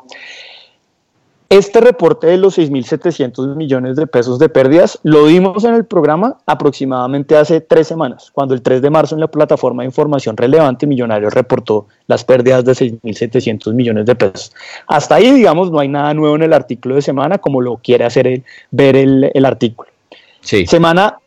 [1.49, 6.37] Este reporte de los 6.700 millones de pesos de pérdidas lo dimos en el programa
[6.45, 10.85] aproximadamente hace tres semanas, cuando el 3 de marzo en la plataforma de información relevante
[10.85, 14.53] Millonarios reportó las pérdidas de 6.700 millones de pesos.
[14.85, 18.05] Hasta ahí, digamos, no hay nada nuevo en el artículo de semana como lo quiere
[18.05, 19.89] hacer ver el, el artículo.
[20.41, 20.67] Sí.
[20.67, 21.17] Semana,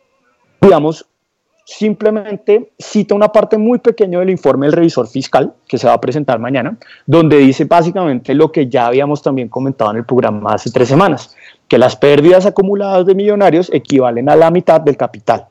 [0.61, 1.05] digamos,
[1.65, 6.01] simplemente cita una parte muy pequeña del informe del revisor fiscal que se va a
[6.01, 10.71] presentar mañana, donde dice básicamente lo que ya habíamos también comentado en el programa hace
[10.71, 11.35] tres semanas,
[11.67, 15.47] que las pérdidas acumuladas de millonarios equivalen a la mitad del capital.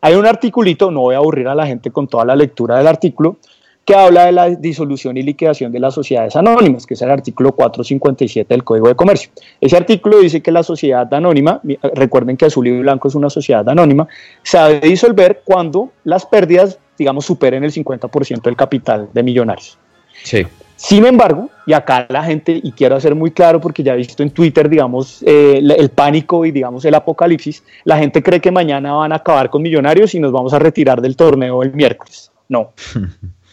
[0.00, 2.86] Hay un articulito, no voy a aburrir a la gente con toda la lectura del
[2.86, 3.38] artículo,
[3.84, 7.52] que habla de la disolución y liquidación de las sociedades anónimas, que es el artículo
[7.52, 9.30] 457 del Código de Comercio.
[9.60, 11.60] Ese artículo dice que la sociedad anónima,
[11.94, 14.08] recuerden que Azul y Blanco es una sociedad anónima,
[14.42, 19.78] se ha de disolver cuando las pérdidas, digamos, superen el 50% del capital de millonarios.
[20.22, 20.46] Sí.
[20.76, 24.22] Sin embargo, y acá la gente, y quiero hacer muy claro porque ya he visto
[24.22, 28.92] en Twitter, digamos, eh, el pánico y, digamos, el apocalipsis, la gente cree que mañana
[28.92, 32.32] van a acabar con millonarios y nos vamos a retirar del torneo el miércoles.
[32.48, 32.72] No.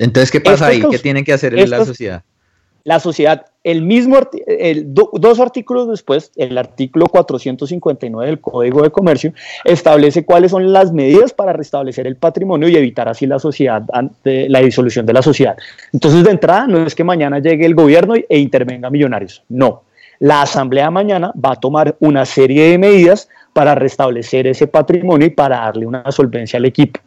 [0.00, 0.82] Entonces, ¿qué pasa ahí?
[0.90, 2.22] ¿Qué tienen que hacer la sociedad?
[2.82, 4.18] La sociedad, el mismo,
[4.84, 9.34] dos artículos después, el artículo 459 del Código de Comercio
[9.64, 13.82] establece cuáles son las medidas para restablecer el patrimonio y evitar así la sociedad,
[14.24, 15.58] la disolución de la sociedad.
[15.92, 19.82] Entonces, de entrada, no es que mañana llegue el gobierno e intervenga millonarios, no.
[20.18, 25.30] La asamblea mañana va a tomar una serie de medidas para restablecer ese patrimonio y
[25.30, 26.98] para darle una solvencia al equipo.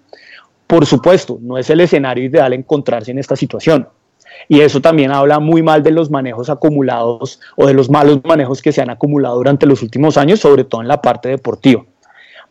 [0.68, 3.88] Por supuesto, no es el escenario ideal encontrarse en esta situación.
[4.48, 8.62] Y eso también habla muy mal de los manejos acumulados o de los malos manejos
[8.62, 11.86] que se han acumulado durante los últimos años, sobre todo en la parte deportiva.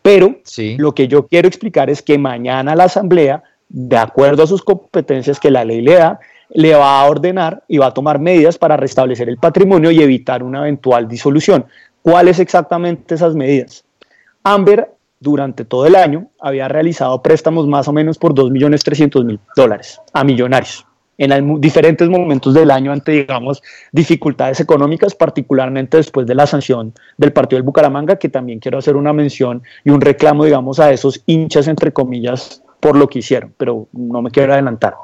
[0.02, 0.40] Pero
[0.78, 5.38] lo que yo quiero explicar es que mañana la Asamblea, de acuerdo a sus competencias
[5.38, 6.18] que la ley le da,
[6.50, 10.42] le va a ordenar y va a tomar medidas para restablecer el patrimonio y evitar
[10.42, 11.64] una eventual disolución.
[12.02, 13.84] ¿Cuáles exactamente esas medidas?
[14.42, 14.90] Amber
[15.22, 20.84] durante todo el año había realizado préstamos más o menos por 2.300.000 dólares a millonarios
[21.18, 27.32] en diferentes momentos del año ante, digamos, dificultades económicas, particularmente después de la sanción del
[27.32, 31.22] partido del Bucaramanga, que también quiero hacer una mención y un reclamo, digamos, a esos
[31.26, 34.94] hinchas, entre comillas, por lo que hicieron, pero no me quiero adelantar.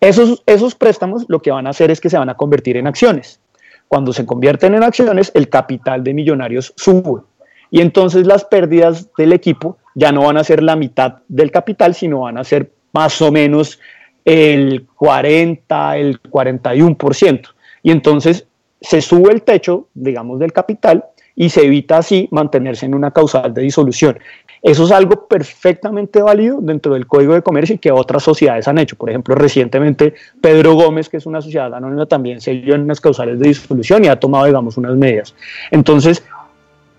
[0.00, 2.86] Esos, esos préstamos lo que van a hacer es que se van a convertir en
[2.86, 3.40] acciones.
[3.88, 7.22] Cuando se convierten en acciones, el capital de millonarios sube
[7.70, 11.94] y entonces las pérdidas del equipo ya no van a ser la mitad del capital,
[11.94, 13.78] sino van a ser más o menos
[14.24, 17.48] el 40, el 41%.
[17.82, 18.46] Y entonces
[18.80, 21.04] se sube el techo, digamos, del capital
[21.34, 24.18] y se evita así mantenerse en una causal de disolución.
[24.60, 28.78] Eso es algo perfectamente válido dentro del Código de Comercio y que otras sociedades han
[28.78, 28.96] hecho.
[28.96, 33.00] Por ejemplo, recientemente Pedro Gómez, que es una sociedad anónima, también se dio en unas
[33.00, 35.34] causales de disolución y ha tomado, digamos, unas medidas.
[35.70, 36.24] Entonces,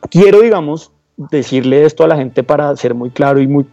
[0.09, 3.65] quiero, digamos, decirle esto a la gente para ser muy claro y muy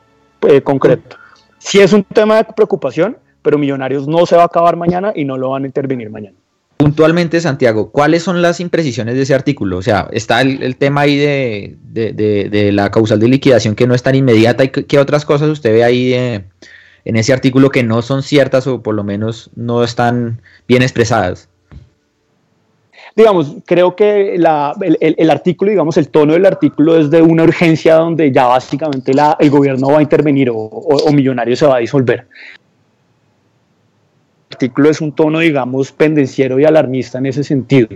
[0.49, 1.16] eh, concreto.
[1.59, 5.25] Si es un tema de preocupación, pero Millonarios no se va a acabar mañana y
[5.25, 6.37] no lo van a intervenir mañana.
[6.77, 9.79] Puntualmente, Santiago, ¿cuáles son las imprecisiones de ese artículo?
[9.79, 14.03] O sea, está el, tema ahí de, de, la causal de liquidación que no es
[14.03, 18.22] tan inmediata y qué otras cosas usted ve ahí en ese artículo que no son
[18.22, 21.49] ciertas o por lo menos no están bien expresadas.
[23.16, 28.31] Digamos, creo que el, artículo, digamos, el tono del artículo es de una urgencia donde
[28.31, 32.26] ya básicamente la, el gobierno va a intervenir o, o, Millonario se va a disolver.
[34.50, 37.88] El artículo es un tono, digamos, pendenciero y alarmista en ese sentido,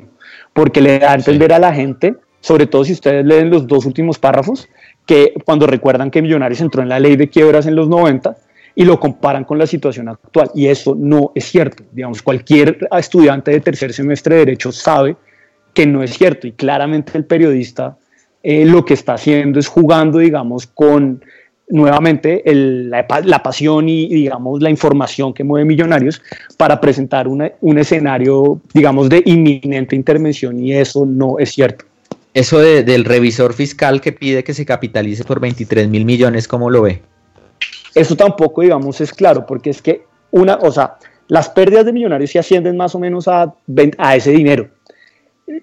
[0.54, 3.84] porque le da a entender a la gente, sobre todo si ustedes leen los dos
[3.84, 4.70] últimos párrafos,
[5.04, 8.36] que cuando recuerdan que Millonarios entró en la ley de quiebras en los 90,
[8.80, 10.50] y lo comparan con la situación actual.
[10.54, 11.84] Y eso no es cierto.
[11.92, 15.16] Digamos, cualquier estudiante de tercer semestre de Derecho sabe
[15.74, 16.46] que no es cierto.
[16.46, 17.98] Y claramente el periodista
[18.42, 21.22] eh, lo que está haciendo es jugando, digamos, con
[21.68, 26.22] nuevamente la, pasión y, digamos, la información que mueve Millonarios
[26.56, 30.58] para presentar un escenario, digamos, de inminente intervención.
[30.58, 31.84] Y eso no es cierto.
[32.32, 36.80] Eso del revisor fiscal que pide que se capitalice por 23 mil millones, ¿cómo lo
[36.80, 37.02] ve?
[37.94, 40.96] Eso tampoco, digamos, es claro, porque es que una, o sea,
[41.28, 43.54] las pérdidas de millonarios se ascienden más o menos a,
[43.98, 44.68] a ese dinero.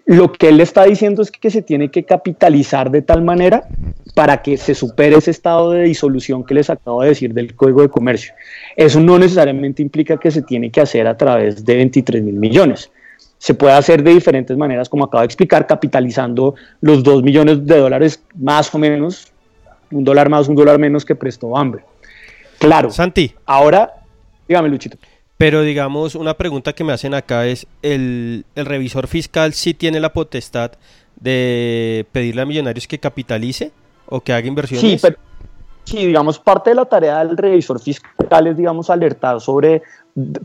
[0.05, 3.67] Lo que él está diciendo es que se tiene que capitalizar de tal manera
[4.15, 7.81] para que se supere ese estado de disolución que les acabo de decir del Código
[7.81, 8.33] de Comercio.
[8.75, 12.91] Eso no necesariamente implica que se tiene que hacer a través de 23 mil millones.
[13.37, 17.77] Se puede hacer de diferentes maneras, como acabo de explicar, capitalizando los 2 millones de
[17.77, 19.31] dólares más o menos,
[19.91, 21.83] un dólar más, un dólar menos que prestó hambre.
[22.59, 22.91] Claro.
[22.91, 23.33] Santi.
[23.45, 24.01] Ahora,
[24.47, 24.97] dígame, Luchito.
[25.37, 30.11] Pero digamos, una pregunta que me hacen acá es, ¿el, revisor fiscal sí tiene la
[30.11, 30.71] potestad
[31.15, 33.71] de pedirle a millonarios que capitalice
[34.07, 34.89] o que haga inversiones?
[34.89, 35.17] Sí, pero,
[35.87, 39.81] sí, digamos, parte de la tarea del revisor fiscal es, digamos, alertar sobre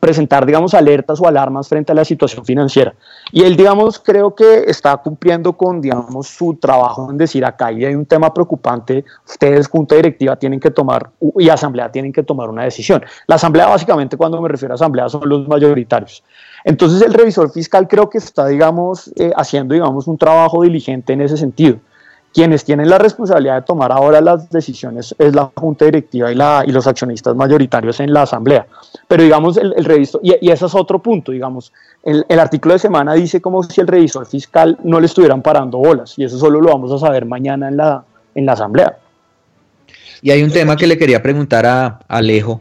[0.01, 2.95] presentar, digamos, alertas o alarmas frente a la situación financiera.
[3.33, 7.95] Y él, digamos, creo que está cumpliendo con, digamos, su trabajo en decir acá hay
[7.95, 12.65] un tema preocupante, ustedes, junta directiva, tienen que tomar, y asamblea tienen que tomar una
[12.65, 13.03] decisión.
[13.27, 16.23] La asamblea, básicamente, cuando me refiero a asamblea, son los mayoritarios.
[16.65, 21.23] Entonces, el revisor fiscal creo que está, digamos, eh, haciendo, digamos, un trabajo diligente en
[21.23, 21.81] ese sentido
[22.33, 26.65] quienes tienen la responsabilidad de tomar ahora las decisiones es la junta directiva y, la,
[26.67, 28.67] y los accionistas mayoritarios en la asamblea.
[29.07, 32.75] Pero digamos, el, el revisor, y, y, ese es otro punto, digamos, el, el, artículo
[32.75, 36.39] de semana dice como si el revisor fiscal no le estuvieran parando bolas, y eso
[36.39, 38.97] solo lo vamos a saber mañana en la, en la asamblea.
[40.23, 42.61] Y hay un tema que le quería preguntar a Alejo.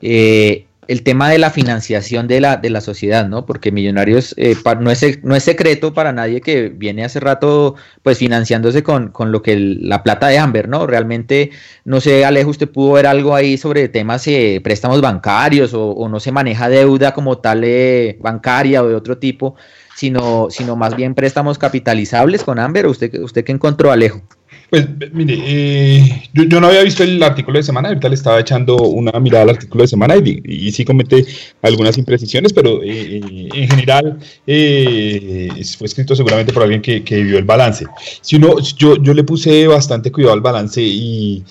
[0.00, 3.46] Eh, el tema de la financiación de la, de la sociedad, ¿no?
[3.46, 8.18] Porque Millonarios eh, no, es, no es secreto para nadie que viene hace rato pues
[8.18, 10.86] financiándose con, con lo que la plata de Amber, ¿no?
[10.86, 11.50] Realmente,
[11.84, 16.18] no sé, Alejo, usted pudo ver algo ahí sobre temas de préstamos bancarios o, no
[16.20, 19.54] se maneja deuda como tal eh, bancaria o de otro tipo,
[19.96, 22.86] sino, sino más bien préstamos capitalizables con Amber.
[22.86, 24.22] ¿Usted, usted qué encontró, Alejo?
[24.72, 28.74] Pues mire, eh, yo, no había visto el artículo de semana, ahorita le estaba echando
[28.78, 31.26] una mirada al artículo de semana y, sí comete
[31.60, 37.44] algunas imprecisiones, pero eh, eh, en general fue escrito seguramente por alguien que, vio el
[37.44, 37.84] balance.
[38.22, 41.44] Si uno, yo, yo le puse bastante cuidado al balance y,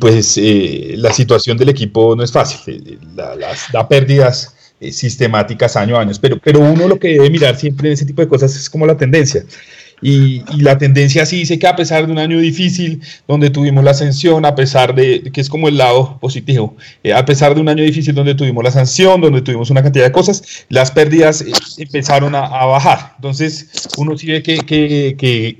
[0.00, 0.40] pues
[0.96, 4.56] la situación del equipo no es fácil, las, da pérdidas
[4.90, 8.22] sistemáticas año a año, pero, pero uno lo que debe mirar siempre en ese tipo
[8.22, 9.44] de cosas es como la tendencia.
[10.04, 13.92] Y, la tendencia sí dice que a pesar de un año difícil, donde tuvimos la
[13.92, 17.70] ascensión, a pesar de, que es como el lado positivo, eh, a pesar de un
[17.70, 21.52] año difícil donde tuvimos la sanción, donde tuvimos una cantidad de cosas, las pérdidas eh,
[21.78, 23.14] empezaron a, bajar.
[23.16, 25.56] Entonces, uno sí ve que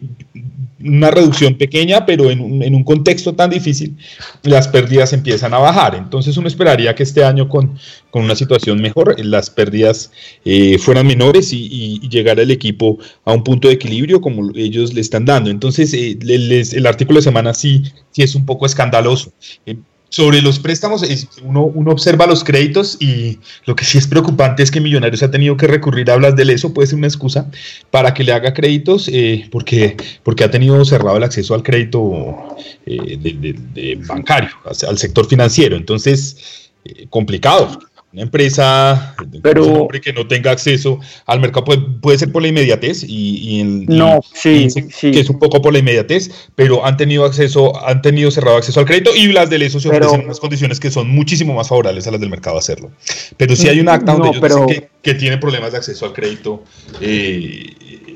[0.85, 3.97] una reducción pequeña, pero en un, en un, contexto tan difícil,
[4.43, 5.95] las pérdidas empiezan a bajar.
[5.95, 7.79] Entonces uno esperaría que este año con,
[8.11, 10.13] con una situación mejor, las pérdidas
[10.45, 14.93] eh, fueran menores y, y, llegara el equipo a un punto de equilibrio como ellos
[14.93, 15.51] le están dando.
[15.51, 19.33] Entonces eh, el artículo de semana sí, sí es un poco escandaloso.
[19.67, 19.77] Eh,
[20.09, 21.03] sobre los préstamos,
[21.43, 25.31] uno, uno, observa los créditos y lo que sí es preocupante es que Millonarios ha
[25.31, 27.51] tenido que recurrir a Blas del Eso, puede ser una excusa
[27.91, 32.57] para que le haga créditos, eh, porque, porque ha tenido cerrado el acceso al crédito
[32.87, 35.77] eh, bancario, al sector financiero.
[35.77, 37.81] Entonces, eh, complicado.
[38.15, 41.65] Una empresa pero, que no tenga acceso al mercado
[42.01, 45.11] puede, ser por la inmediatez y, no, sí, sí.
[45.11, 48.79] que es un poco por la inmediatez, pero han tenido acceso, han tenido cerrado acceso
[48.79, 52.07] al crédito y las del ESO se ofrecen unas condiciones que son muchísimo más favorables
[52.07, 52.93] a las del mercado hacerlo.
[53.37, 56.63] Pero si hay un acta donde ellos dicen que, tiene problemas de acceso al crédito
[57.01, 57.67] eh,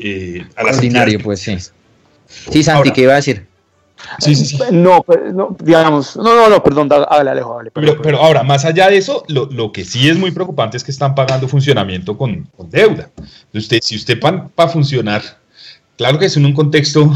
[0.00, 1.56] eh, a Ordinario, pues sí.
[2.28, 3.47] Sí, Santi, ¿qué iba a decir?
[4.18, 4.58] Sí, sí, sí.
[4.70, 8.96] No, pues, no, digamos, no, no, no, perdón, háblale, Alejo, Pero, ahora, más allá de
[8.96, 13.10] eso, lo, que sí es muy preocupante es que están pagando funcionamiento con, deuda.
[13.52, 15.22] Usted, si usted para funcionar,
[15.96, 17.12] claro que es en un contexto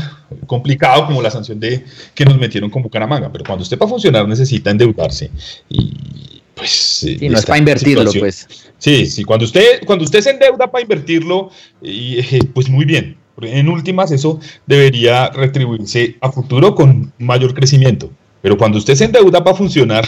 [0.47, 4.26] complicado como la sanción de que nos metieron con Bucaramanga, pero cuando usted para funcionar
[4.26, 5.30] necesita endeudarse
[5.68, 6.70] y, pues...
[6.70, 8.47] Sí, no es para invertirlo, pues.
[8.78, 11.51] Sí, sí, cuando usted, cuando usted se endeuda para invertirlo,
[12.55, 13.22] pues muy bien.
[13.43, 18.11] En últimas, eso debería retribuirse a futuro con mayor crecimiento.
[18.40, 20.07] Pero cuando usted se endeuda para funcionar,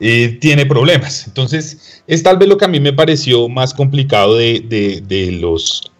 [0.00, 1.26] eh, tiene problemas.
[1.26, 5.92] Entonces, es tal vez lo que a mí me pareció más complicado de, los,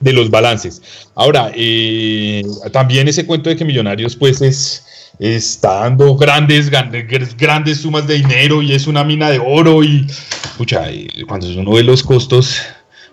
[0.00, 0.80] de los balances.
[1.14, 7.80] Ahora, eh, también ese cuento de que Millonarios, pues, es, está dando grandes, grandes, grandes
[7.80, 10.06] sumas de dinero y es una mina de oro y,
[10.44, 10.86] escucha,
[11.26, 12.62] cuando uno ve los costos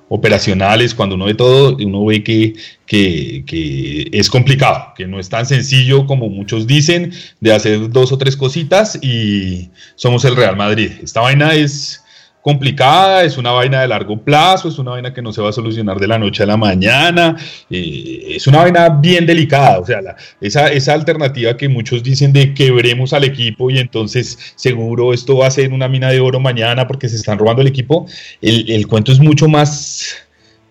[0.09, 2.53] operacionales, cuando uno ve todo, uno ve que,
[2.85, 8.17] que, es complicado, que no es tan sencillo como muchos dicen de hacer dos o
[8.17, 10.91] tres cositas y somos el Real Madrid.
[11.01, 12.02] Esta vaina es
[12.43, 15.53] complicada, es una vaina de largo plazo, es una vaina que no se va a
[15.53, 17.37] solucionar de la noche a la mañana,
[17.69, 20.01] eh, es una vaina bien delicada, o sea,
[20.41, 25.47] esa, esa alternativa que muchos dicen de quebremos al equipo y entonces seguro esto va
[25.47, 28.07] a ser una mina de oro mañana porque se están robando el equipo,
[28.41, 30.17] el, el cuento es mucho más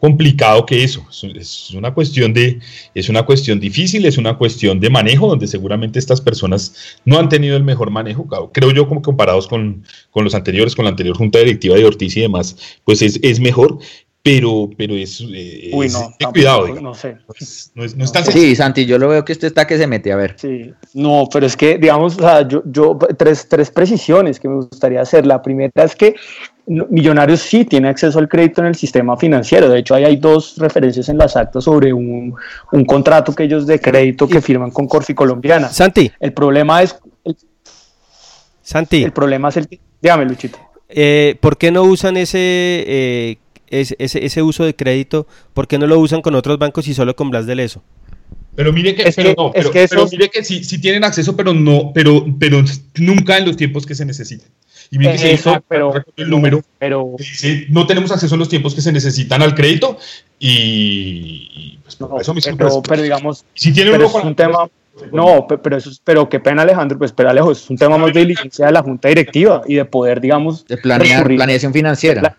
[0.02, 1.06] complicado que eso.
[1.36, 2.58] Es una cuestión de,
[2.92, 7.28] es una cuestión difícil, es una cuestión de manejo, donde seguramente estas personas no han
[7.28, 8.26] tenido el mejor manejo.
[8.52, 12.16] Creo yo, como comparados con, con los anteriores, con la anterior junta directiva de Ortiz
[12.16, 13.78] y demás, pues es, es mejor
[14.24, 16.80] pero, pero es, eh, Uy, no, cuidado.
[16.80, 17.16] No sé.
[17.74, 19.88] No es, no es tan sí, Santi, yo lo veo que usted está que se
[19.88, 20.36] mete, a ver.
[20.38, 24.56] Sí, no, pero es que, digamos, o sea, yo, yo tres, tres precisiones que me
[24.56, 25.26] gustaría hacer.
[25.26, 26.14] La primera es que
[26.66, 29.68] Millonarios sí tiene acceso al crédito en el sistema financiero.
[29.68, 32.34] De hecho, ahí hay dos referencias en las actas sobre un,
[32.70, 35.68] un contrato que ellos de crédito que firman con Corfi Colombiana.
[35.68, 36.10] Santi.
[36.20, 36.96] El problema es...
[38.62, 39.02] Santi.
[39.02, 39.80] El problema es el...
[40.00, 40.58] Dígame, Luchito.
[40.88, 43.36] Eh, ¿Por qué no usan ese eh,
[43.72, 47.16] ese, ese, uso de crédito, ¿por qué no lo usan con otros bancos y solo
[47.16, 47.82] con Blas de Leso?
[48.54, 51.90] Pero mire que, pero, no, pero, pero mire que sí, sí, tienen acceso, pero no,
[51.94, 52.62] pero, pero
[52.96, 54.48] nunca en los tiempos que se necesitan.
[54.92, 58.74] Y mire que eso, pero, el número, pero dice, no tenemos acceso en los tiempos
[58.74, 59.96] que se necesitan al crédito
[60.38, 64.68] y, pues no, eso mismo, pero, pero, digamos, si tiene pero es un tema,
[65.10, 68.20] no, pero eso pero qué pena Alejandro, pues pero Alejo, es un tema más de
[68.20, 72.36] diligencia de la junta directiva y de poder, digamos, de planear, planeación financiera.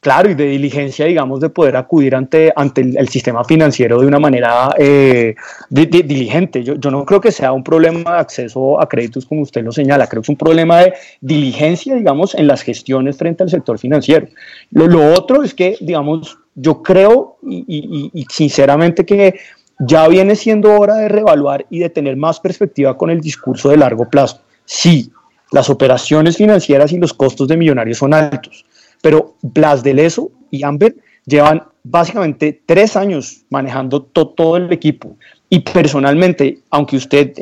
[0.00, 4.20] Claro, y de diligencia, digamos, de poder acudir ante, ante el, sistema financiero de una
[4.20, 5.34] manera eh,
[5.70, 6.62] diligente.
[6.62, 10.06] Yo, no creo que sea un problema de acceso a créditos como usted lo señala,
[10.06, 14.28] creo que es un problema de diligencia, digamos, en las gestiones frente al sector financiero.
[14.70, 19.40] Lo, otro es que, digamos, yo creo y, y, y sinceramente que
[19.80, 23.78] ya viene siendo hora de reevaluar y de tener más perspectiva con el discurso de
[23.78, 24.42] largo plazo.
[24.64, 25.10] Sí,
[25.50, 28.64] las operaciones financieras y los costos de millonarios son altos
[29.02, 30.96] pero Blas de Leso y Amber
[31.26, 35.16] llevan básicamente tres años manejando todo el equipo.
[35.50, 37.32] Y personalmente, aunque usted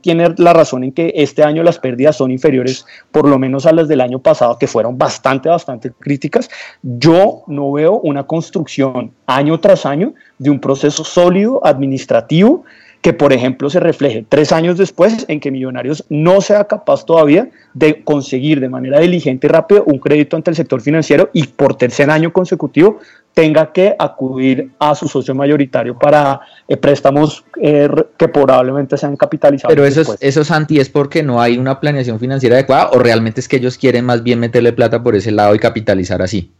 [0.00, 3.72] tiene la razón en que este año las pérdidas son inferiores, por lo menos a
[3.72, 6.48] las del año pasado, que fueron bastante, bastante críticas,
[6.82, 12.64] yo no veo una construcción año tras año de un proceso sólido, administrativo,
[13.00, 17.48] que por ejemplo se refleje tres años después en que Millonarios no sea capaz todavía
[17.72, 21.76] de conseguir de manera diligente y rápida un crédito ante el sector financiero y por
[21.76, 22.98] tercer año consecutivo
[23.32, 27.88] tenga que acudir a su socio mayoritario para eh, préstamos eh,
[28.18, 29.74] que probablemente sean capitalizados.
[29.74, 33.40] Pero eso, es, eso, Santi, es porque no hay una planeación financiera adecuada o realmente
[33.40, 36.50] es que ellos quieren más bien meterle plata por ese lado y capitalizar así.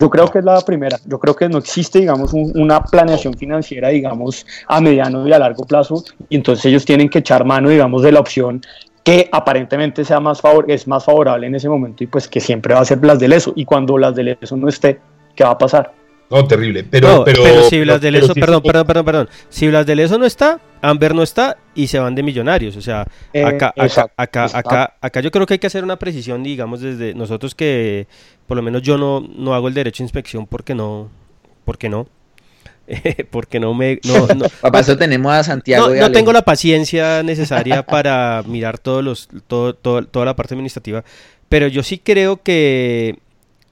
[0.00, 0.98] Yo creo que es la primera.
[1.04, 5.64] Yo creo que no existe, digamos, una planeación financiera, digamos, a mediano y a largo
[5.64, 6.02] plazo.
[6.30, 8.62] Y entonces ellos tienen que echar mano, digamos, de la opción
[9.04, 12.74] que aparentemente sea más favor es más favorable en ese momento y pues que siempre
[12.74, 13.52] va a ser Blas de Leso.
[13.54, 15.00] Y cuando Blas de Leso no esté,
[15.34, 15.92] ¿qué va a pasar?
[16.30, 16.84] No, terrible.
[16.84, 19.28] Pero, pero, si Blas de Leso, perdón, perdón, perdón, perdón.
[19.48, 22.76] Si Blas de Leso no está, Amber no está y se van de millonarios.
[22.76, 25.98] O sea, eh, acá, acá, acá, acá, acá, yo creo que hay que hacer una
[25.98, 28.06] precisión, digamos, desde nosotros que
[28.46, 31.10] por lo menos yo no, no hago el derecho de inspección porque no,
[31.64, 32.06] porque no.
[33.30, 33.98] porque no me...
[34.04, 35.88] No, no, Papá, eso tenemos a Santiago.
[35.88, 40.54] No, no tengo la paciencia necesaria para mirar todos los, todo, todo, toda la parte
[40.54, 41.04] administrativa,
[41.48, 43.18] pero yo sí creo que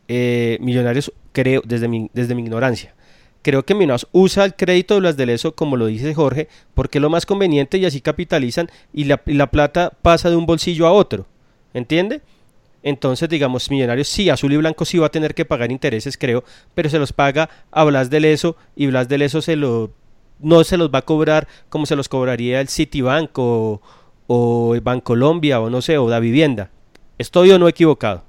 [0.08, 2.94] eh, Millonarios creo, desde mi, desde mi ignorancia,
[3.42, 6.98] creo que Minas usa el crédito de las del ESO, como lo dice Jorge, porque
[6.98, 10.92] es lo más conveniente y así capitalizan y la, plata pasa de un bolsillo a
[10.92, 11.26] otro.
[11.74, 12.22] ¿Entiende?
[12.82, 16.44] Entonces, digamos, Millonarios sí, Azul y Blanco sí va a tener que pagar intereses, creo,
[16.74, 19.92] pero se los paga a Blas del ESO y Blas del ESO se lo,
[20.38, 23.82] no se los va a cobrar como se los cobraría el Citibank o,
[24.26, 26.70] o el Bancolombia o no sé, o la vivienda.
[27.18, 28.27] ¿Estoy o no equivocado?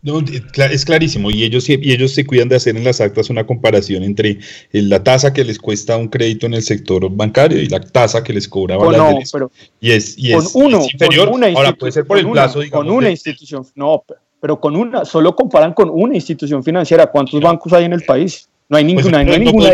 [0.00, 3.44] No, es clarísimo y ellos, y ellos se cuidan de hacer en las actas una
[3.44, 4.38] comparación entre
[4.72, 8.22] eh, la tasa que les cuesta un crédito en el sector bancario y la tasa
[8.22, 11.26] que les cobra no, pero y es, y con uno, inferior.
[11.26, 14.04] Con una Ahora puede ser por el plazo, digamos, Con una institución, no,
[14.40, 17.08] pero con una, solo comparan con una institución financiera.
[17.08, 18.48] ¿Cuántos bancos hay en el país?
[18.70, 19.70] No hay pues, ninguna, no hay ninguna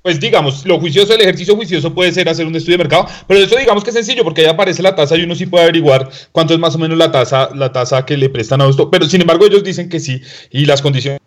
[0.00, 3.40] pues digamos, lo juicioso, el ejercicio juicioso puede ser hacer un estudio de mercado, pero
[3.40, 6.08] eso digamos que es sencillo porque ahí aparece la tasa y uno sí puede averiguar
[6.30, 8.88] cuánto es más o menos la tasa, la tasa que le prestan a esto.
[8.92, 10.20] Pero sin embargo ellos dicen que sí
[10.52, 11.18] y las condiciones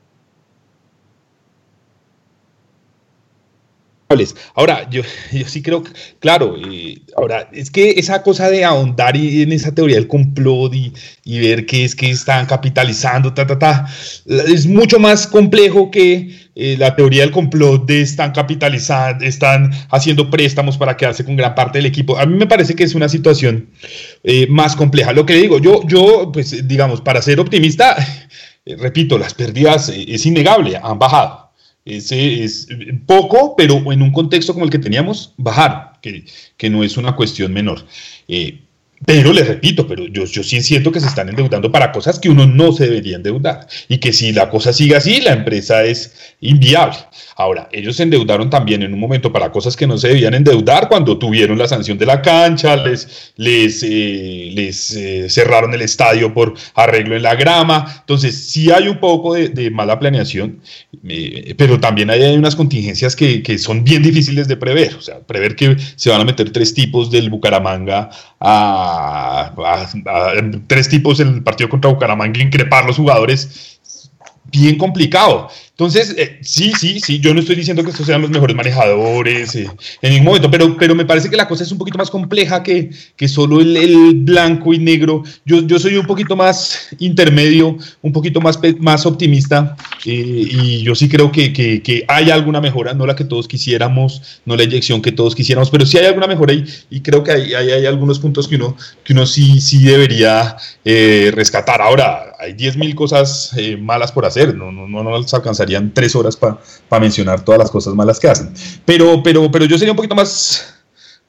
[4.54, 5.02] Ahora, yo,
[5.46, 9.74] sí creo que, claro, eh, ahora, es que esa cosa de ahondar y, en esa
[9.74, 10.94] teoría del complot y,
[11.24, 13.88] y, ver que es que están capitalizando, ta, ta, ta,
[14.26, 20.30] es mucho más complejo que eh, la teoría del complot de están capitalizando, están haciendo
[20.30, 22.18] préstamos para quedarse con gran parte del equipo.
[22.18, 23.70] A mí me parece que es una situación
[24.24, 25.14] eh, más compleja.
[25.14, 27.96] Lo que digo, yo, yo, pues, digamos, para ser optimista,
[28.66, 31.45] repito, las pérdidas es innegable, han bajado
[31.86, 32.68] ese es
[33.06, 36.26] poco, pero en un contexto como el que teníamos, bajar, que,
[36.58, 37.86] que no es una cuestión menor.
[38.28, 38.65] Eh,
[39.04, 42.30] pero les repito, pero yo, yo sí siento que se están endeudando para cosas que
[42.30, 46.36] uno no se debería endeudar y que si la cosa sigue así, la empresa es
[46.40, 46.98] inviable.
[47.38, 50.88] Ahora, ellos se endeudaron también en un momento para cosas que no se debían endeudar
[50.88, 56.34] cuando tuvieron la sanción de la cancha, les, les, eh, les eh, cerraron el estadio
[56.34, 57.94] por arreglo en la grama.
[58.00, 60.62] Entonces, sí hay un poco de, mala planeación,
[61.08, 64.96] eh, pero también hay, unas contingencias que, que, son bien difíciles de prever.
[64.96, 68.85] O sea, prever que se van a meter tres tipos del Bucaramanga a,
[70.68, 73.80] tres tipos en el partido contra Bucaramanga, increpar los jugadores,
[74.52, 75.50] bien complicado.
[75.78, 79.56] Entonces, eh, sí, sí, sí, yo no estoy diciendo que estos sean los mejores manejadores
[79.56, 79.68] eh,
[80.02, 82.64] en ningún momento, pero, pero me parece que la cosa es un poquito más compleja
[82.64, 85.24] que, que solo el, blanco y negro.
[85.44, 90.96] Yo, yo soy un poquito más intermedio, un poquito más, más optimista eh, y yo
[90.96, 94.64] sí creo que, que, que, hay alguna mejora, no la que todos quisiéramos, no la
[94.64, 97.72] inyección que todos quisiéramos, pero sí hay alguna mejora y, y creo que hay, hay,
[97.72, 100.56] hay, algunos puntos que uno, que uno sí, sí debería
[100.86, 101.82] rescatar.
[101.82, 106.36] Ahora, hay 10.000 cosas malas por hacer, no, no, no nos alcanzaría serían tres horas
[106.36, 106.60] para
[107.00, 108.54] mencionar todas las cosas malas que hacen.
[108.86, 110.76] Pero, pero, pero yo sería un poquito más,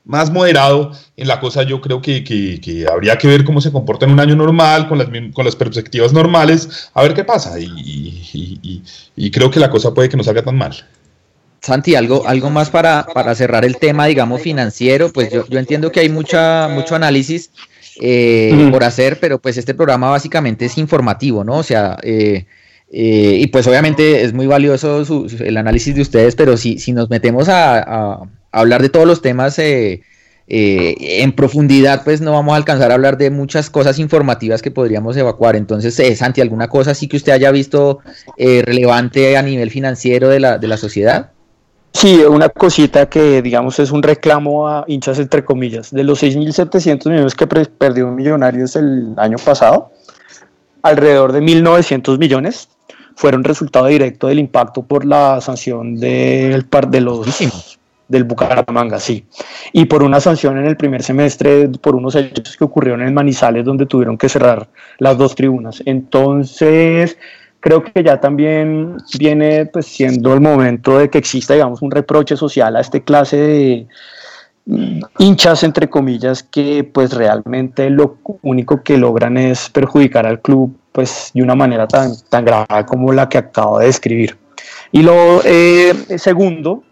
[0.05, 1.63] más moderado en la cosa.
[1.63, 4.99] Yo creo que, que, habría que ver cómo se comporta en un año normal, con
[4.99, 7.59] las, con las perspectivas normales, a ver qué pasa.
[7.59, 8.83] Y,
[9.17, 10.77] y, creo que la cosa puede que no salga tan mal.
[11.63, 15.13] Santi, algo, algo más para, para cerrar el tema, digamos, financiero.
[15.13, 17.51] Pues yo, yo entiendo que hay mucha, mucho análisis
[18.01, 21.57] eh, por hacer, pero pues este programa básicamente es informativo, ¿no?
[21.57, 22.47] O sea, eh,
[22.89, 25.05] eh, y pues obviamente es muy valioso
[25.41, 28.21] el análisis de ustedes, pero si, si nos metemos a,
[28.53, 30.03] hablar de todos los temas eh,
[30.47, 34.71] eh, en profundidad, pues no vamos a alcanzar a hablar de muchas cosas informativas que
[34.71, 35.57] podríamos evacuar.
[35.57, 38.01] Entonces, Santi, ¿alguna cosa sí que usted haya visto
[38.39, 41.33] relevante a nivel financiero de la, de la sociedad?
[41.93, 45.91] Sí, una cosita que digamos es un reclamo a hinchas entre comillas.
[45.91, 49.93] De los 6.700 millones que perdió Millonarios el año pasado,
[50.83, 52.69] alrededor de 1.900 millones
[53.17, 57.27] fueron resultado directo del impacto por la sanción del par de los
[58.09, 59.25] del Bucaramanga, sí.
[59.73, 63.65] Y por una sanción en el primer semestre por unos hechos que ocurrieron en Manizales
[63.65, 65.83] donde tuvieron que cerrar las dos tribunas.
[65.87, 67.19] Entonces,
[67.59, 72.37] creo que ya también viene pues siendo el momento de que exista, digamos, un reproche
[72.37, 73.87] social a este clase de
[74.67, 80.77] mm, hinchas entre comillas que pues realmente lo único que logran es perjudicar al club
[80.97, 84.39] pues de una manera tan, tan grave como la que acabo de describir.
[84.93, 86.85] Y lo eh, segundo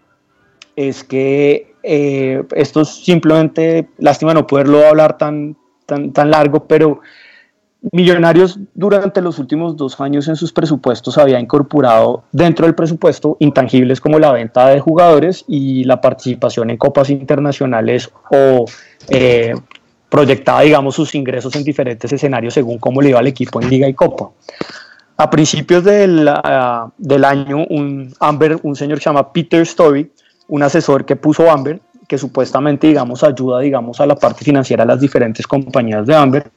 [0.75, 7.01] es que eh, esto es simplemente, lástima no poderlo hablar tan, tan, tan largo, pero
[7.91, 14.01] Millonarios durante los últimos dos años en sus presupuestos había incorporado dentro del presupuesto intangibles
[14.01, 18.65] como la venta de jugadores y la participación en copas internacionales o
[19.09, 19.53] eh,
[20.15, 23.85] proyectaba, digamos, sus ingresos en diferentes escenarios según cómo le iba al equipo en Liga
[23.89, 24.31] y Copa.
[25.17, 30.09] A principios del, ah, del año, un, Amber, un señor que se llama Peter Story,
[30.47, 34.87] un asesor que puso Amber, que supuestamente, digamos, ayuda, digamos, a la parte financiera de
[34.87, 36.49] las diferentes compañías de Amber,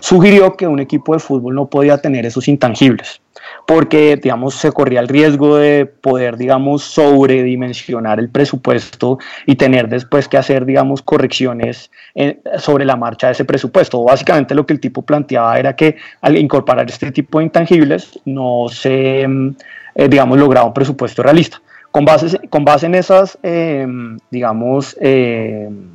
[0.00, 3.22] sugirió que un equipo de fútbol no podía tener esos intangibles,
[3.66, 10.28] porque, digamos, se corría el riesgo de poder, digamos, sobredimensionar el presupuesto y tener después
[10.28, 14.02] que hacer, digamos, correcciones eh, sobre la marcha de ese presupuesto.
[14.02, 18.66] Básicamente lo que el tipo planteaba era que al incorporar este tipo de intangibles no
[18.70, 19.56] se, mm,
[19.96, 21.60] eh, digamos, lograba un presupuesto realista.
[21.90, 25.90] Con base, con base en esas, em, digamos, em,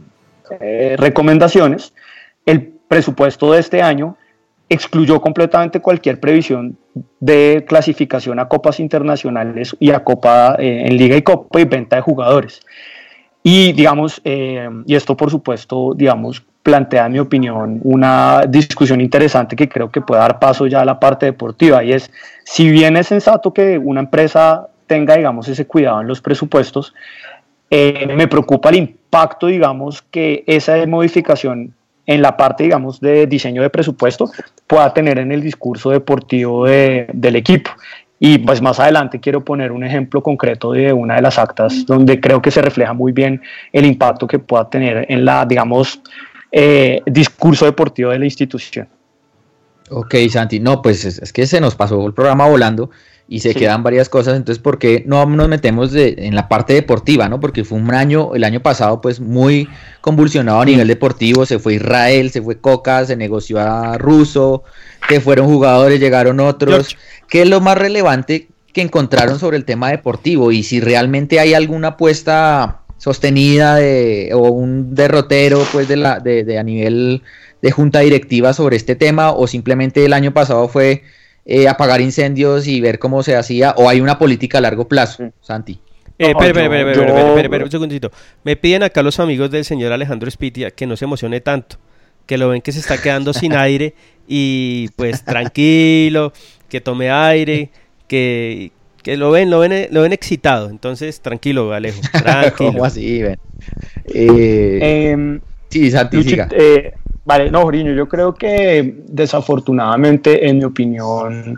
[0.60, 1.94] eh, recomendaciones,
[2.46, 4.18] el presupuesto de este año
[4.70, 6.78] excluyó completamente cualquier previsión
[7.20, 11.96] de clasificación a copas internacionales y a copa eh, en liga y copa y venta
[11.96, 12.62] de jugadores.
[13.44, 19.56] Y digamos, eh, y esto por supuesto, digamos, plantea, en mi opinión, una discusión interesante
[19.56, 21.84] que creo que puede dar paso ya a la parte deportiva.
[21.84, 22.10] Y es,
[22.46, 26.94] si bien es sensato que una empresa tenga, digamos, ese cuidado en los presupuestos,
[27.70, 31.74] eh, me preocupa el impacto, digamos, que esa modificación
[32.06, 34.30] en la parte, digamos, de diseño de presupuesto
[34.68, 37.72] pueda tener en el discurso deportivo del equipo.
[38.20, 42.22] Y pues más adelante quiero poner un ejemplo concreto de una de las actas donde
[42.22, 43.42] creo que se refleja muy bien
[43.74, 46.00] el impacto que pueda tener en la, digamos,
[46.52, 48.88] eh, discurso deportivo de la institución.
[49.90, 52.90] Ok, Santi, no, pues es, que se nos pasó el programa volando
[53.34, 57.28] y se quedan varias cosas, entonces ¿por qué no nos metemos en la parte deportiva,
[57.30, 57.40] no?
[57.40, 59.68] Porque fue un año, el año pasado, pues muy
[60.02, 64.62] convulsionado a nivel deportivo, se fue Israel, se fue Coca, se negoció a Russo,
[65.10, 66.96] que fueron jugadores, llegaron otros.
[67.28, 70.52] ¿Qué es lo más relevante que encontraron sobre el tema deportivo?
[70.52, 76.60] Y si realmente hay alguna apuesta sostenida de, o un derrotero pues de, la, de,
[76.60, 77.24] a nivel
[77.64, 81.02] de junta directiva sobre este tema o simplemente el año pasado fue
[81.46, 85.32] eh, apagar incendios y ver cómo se hacía o hay una política a largo plazo,
[85.42, 85.80] Santi.
[86.18, 88.12] Eh, espera, espera, espera, un segundito.
[88.44, 91.78] Me piden acá los amigos del señor Alejandro Spitia que no se emocione tanto,
[92.26, 93.96] que lo ven que se está quedando sin aire
[94.28, 96.32] y pues tranquilo,
[96.70, 97.72] que tome aire,
[98.08, 98.72] que,
[99.02, 100.70] que lo ven, lo ven, lo ven excitado.
[100.70, 102.00] Entonces, tranquilo, Alejo.
[102.12, 102.72] Tranquilo.
[102.72, 103.40] ¿Cómo así, ven?
[104.06, 106.94] Eh, em, sí, Santi, eh,
[107.26, 111.58] vale, no, Joriño, yo creo que desafortunadamente, en mi opinión,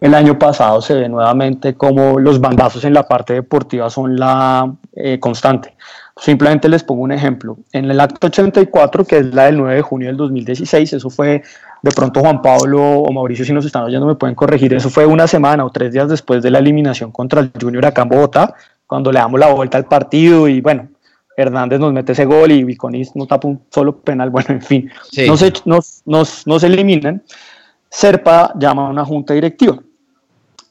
[0.00, 4.72] el año pasado se ve nuevamente como los bandazos en la parte deportiva son la
[4.94, 5.74] eh, constante.
[6.18, 7.58] Simplemente les pongo un ejemplo.
[7.72, 11.42] En el acto 84, que es la del 9 de junio del 2016, eso fue
[11.82, 14.72] de pronto Juan Pablo o Mauricio, si nos están oyendo, me pueden corregir.
[14.74, 18.02] Eso fue una semana o tres días después de la eliminación contra el Junior acá
[18.02, 18.54] en Bogotá,
[18.86, 20.88] cuando le damos la vuelta al partido y bueno,
[21.36, 24.30] Hernández nos mete ese gol y Viconis no tapa un solo penal.
[24.36, 24.90] Bueno, en fin,
[25.66, 27.22] nos, nos, nos eliminan.
[27.88, 29.78] Serpa llama a una junta directiva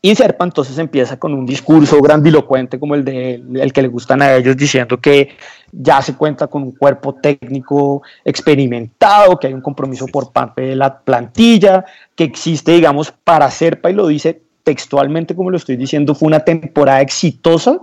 [0.05, 4.21] y Serpa entonces empieza con un discurso grandilocuente como el de el que le gustan
[4.21, 5.29] a ellos, diciendo que
[5.71, 10.75] ya se cuenta con un cuerpo técnico experimentado, que hay un compromiso por parte de
[10.75, 11.85] la plantilla,
[12.15, 16.41] que existe, digamos, para Serpa, y lo dice textualmente como lo estoy diciendo, fue una
[16.41, 17.81] temporada exitosa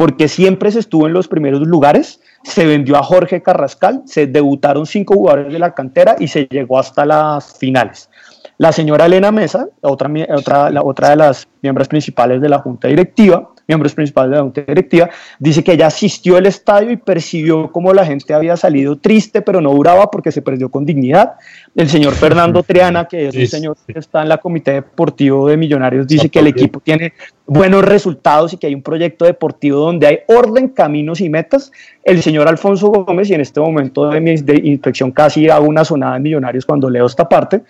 [0.00, 4.86] porque siempre se estuvo en los primeros lugares, se vendió a Jorge Carrascal, se debutaron
[4.86, 8.08] cinco jugadores de la cantera y se llegó hasta las finales.
[8.56, 13.50] La señora Elena Mesa, otra, otra, otra de las miembros principales de la Junta Directiva,
[13.66, 17.92] miembros principales de la Junta Directiva, dice que ella asistió al estadio y percibió cómo
[17.92, 21.34] la gente había salido triste, pero no duraba porque se perdió con dignidad.
[21.74, 25.56] El señor Fernando Triana, que es un señor que está en la Comité Deportivo de
[25.56, 27.12] Millonarios, dice que el equipo tiene
[27.46, 31.72] buenos resultados y que hay un proyecto deportivo donde hay orden, caminos y metas.
[32.04, 35.84] El señor Alfonso Gómez, y en este momento de mi de inspección casi hago una
[35.84, 37.62] sonada en Millonarios cuando leo esta parte,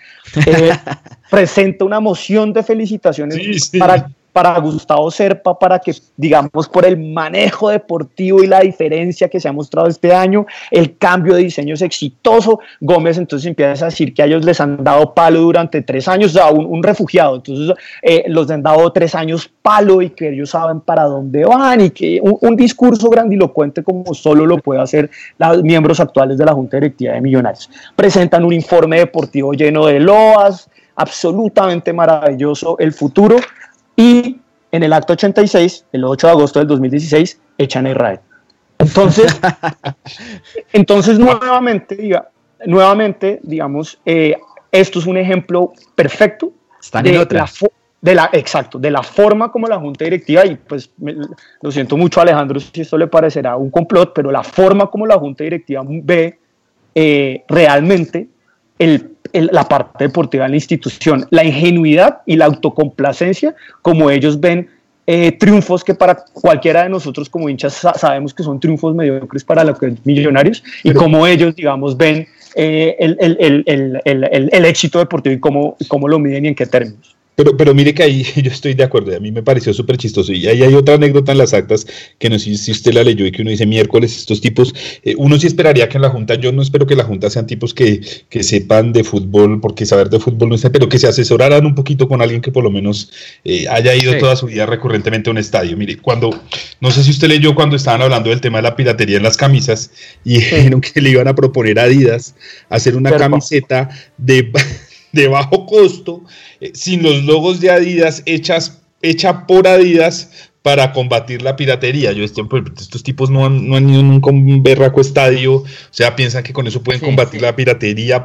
[0.46, 0.70] eh,
[1.30, 7.70] presenta una moción de felicitaciones para para Gustavo Serpa, para que, digamos, por el manejo
[7.70, 11.82] deportivo y la diferencia que se ha mostrado este año, el cambio de diseño es
[11.82, 12.60] exitoso.
[12.80, 16.30] Gómez entonces empieza a decir que a ellos les han dado palo durante tres años,
[16.30, 20.50] o sea, un, refugiado, entonces eh, los han dado tres años palo y que ellos
[20.50, 25.62] saben para dónde van y que un, discurso grandilocuente como solo lo puede hacer los
[25.62, 27.70] miembros actuales de la Junta Directiva de Millonarios.
[27.96, 33.36] Presentan un informe deportivo lleno de loas, absolutamente maravilloso el futuro
[34.00, 34.40] y
[34.72, 38.20] en el acto 86, el 8 de agosto del 2016, echan a Israel.
[38.78, 39.38] Entonces,
[40.72, 42.30] entonces nuevamente, diga,
[42.64, 44.36] nuevamente, digamos, eh,
[44.72, 46.50] esto es un ejemplo perfecto
[47.02, 47.50] de, la
[48.00, 50.90] de la exacto, de la forma como la junta directiva y pues
[51.60, 55.18] lo siento mucho Alejandro si esto le parecerá un complot, pero la forma como la
[55.18, 56.38] junta directiva ve
[56.94, 58.28] eh, realmente
[58.78, 64.68] el la parte deportiva de la institución, la ingenuidad y la autocomplacencia, como ellos ven
[65.06, 69.64] eh, triunfos que para cualquiera de nosotros como hinchas sabemos que son triunfos mediocres para
[69.64, 73.62] los millonarios y como ellos, digamos, ven eh, el, el,
[74.04, 77.16] el, el, éxito deportivo y cómo, cómo lo miden y en qué términos.
[77.40, 80.30] Pero, pero mire que ahí yo estoy de acuerdo, a mí me pareció súper chistoso.
[80.30, 81.86] Y ahí hay otra anécdota en las actas
[82.18, 84.74] que no sé si usted la leyó y que uno dice miércoles, estos tipos,
[85.04, 87.46] eh, uno sí esperaría que en la Junta, yo no espero que la Junta sean
[87.46, 91.08] tipos que, que sepan de fútbol, porque saber de fútbol no está, pero que se
[91.08, 93.10] asesoraran un poquito con alguien que por lo menos
[93.42, 95.78] eh, haya ido toda su vida recurrentemente a un estadio.
[95.78, 96.38] Mire, cuando,
[96.82, 99.38] no sé si usted leyó cuando estaban hablando del tema de la piratería en las
[99.38, 99.90] camisas
[100.26, 102.34] y dijeron que le iban a proponer a Adidas
[102.68, 103.88] hacer una camiseta
[104.18, 104.52] de
[105.12, 106.22] de bajo costo,
[106.60, 112.12] eh, sin los logos de Adidas, hechas, hecha por Adidas para combatir la piratería.
[112.12, 115.54] Yo, este, pues, estos tipos no han, no han ido nunca a un berraco estadio,
[115.54, 118.22] o sea, piensan que con eso pueden combatir la piratería.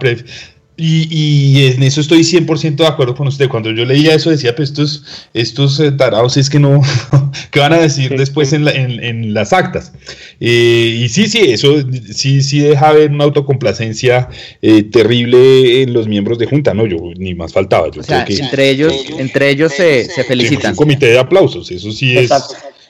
[0.78, 3.48] Y, en eso estoy 100% de acuerdo con usted.
[3.48, 5.04] Cuando yo leía eso decía, pues estos,
[5.34, 6.82] estos eh, tarados es que no,
[7.52, 9.94] ¿qué van a decir después en, en, las actas?
[10.42, 11.78] Eh, y sí, sí, eso
[12.12, 14.28] sí, sí deja ver una autocomplacencia
[14.62, 16.86] eh, terrible en los miembros de Junta, ¿no?
[16.86, 17.90] Yo ni más faltaba.
[17.90, 20.72] Yo creo que, entre ellos, entre ellos se, se felicitan.
[20.72, 22.32] un comité de aplausos, eso sí es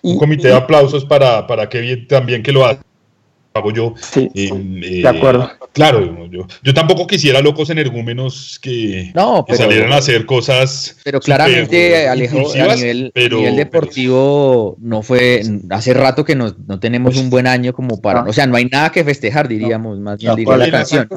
[0.01, 2.79] un comité de aplausos para, para que bien, también que lo haga
[3.55, 3.93] hago yo.
[3.99, 5.49] Sí, eh, de acuerdo.
[5.71, 10.97] Claro, yo, yo, tampoco quisiera locos energúmenos que, no, salieran a hacer cosas.
[11.03, 15.41] Pero claramente, Alejo, a nivel, nivel deportivo, no fue.
[15.69, 18.23] Hace rato que no, no tenemos un buen año como para.
[18.23, 21.09] O sea, no hay nada que festejar, diríamos, más bien diría la canción.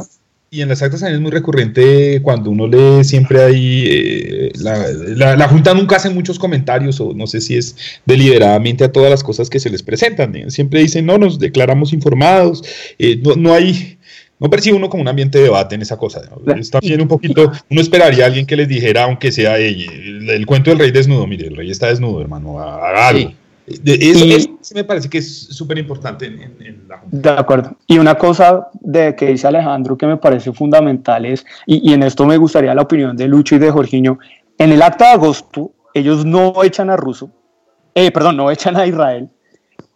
[0.50, 3.84] Y en las actas también es muy recurrente cuando uno lee, siempre hay.
[3.86, 7.76] Eh, la, la, Junta nunca hace muchos comentarios, o no sé si es
[8.06, 10.34] deliberadamente a todas las cosas que se les presentan.
[10.34, 10.50] ¿eh?
[10.50, 12.64] Siempre dicen, no, nos declaramos informados.
[12.98, 13.98] Eh, no, no hay.
[14.40, 16.22] No percibe uno como un ambiente de debate en esa cosa.
[16.58, 17.52] Está bien un poquito.
[17.68, 21.26] Uno esperaría a alguien que les dijera, aunque sea el, el, cuento del rey desnudo.
[21.26, 22.58] Mire, el rey está desnudo, hermano.
[22.58, 23.32] Haga algo.
[23.68, 27.76] Eso, me parece que es súper importante en, la De acuerdo.
[27.86, 32.24] Y una cosa de que dice Alejandro que me parece fundamental es, y, en esto
[32.24, 34.18] me gustaría la opinión de Lucho y de Jorginho,
[34.56, 37.30] en el acta de agosto ellos no echan a Ruso,
[37.94, 39.28] eh, perdón, no echan a Israel,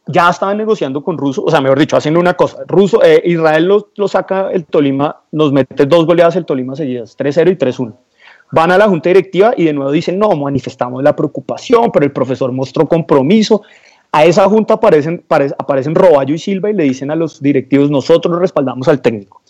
[0.07, 3.65] ya estaban negociando con Ruso, o sea, mejor dicho, haciendo una cosa, Ruso, eh, Israel
[3.65, 7.95] lo, lo, saca el Tolima, nos mete dos goleadas el Tolima seguidas, 3-0 y 3-1
[8.53, 12.13] van a la junta directiva y de nuevo dicen, no, manifestamos la preocupación, pero el
[12.13, 13.63] profesor mostró compromiso.
[14.13, 15.25] A esa junta aparecen,
[15.59, 19.41] aparecen Roballo y Silva y le dicen a los directivos, nosotros respaldamos al técnico.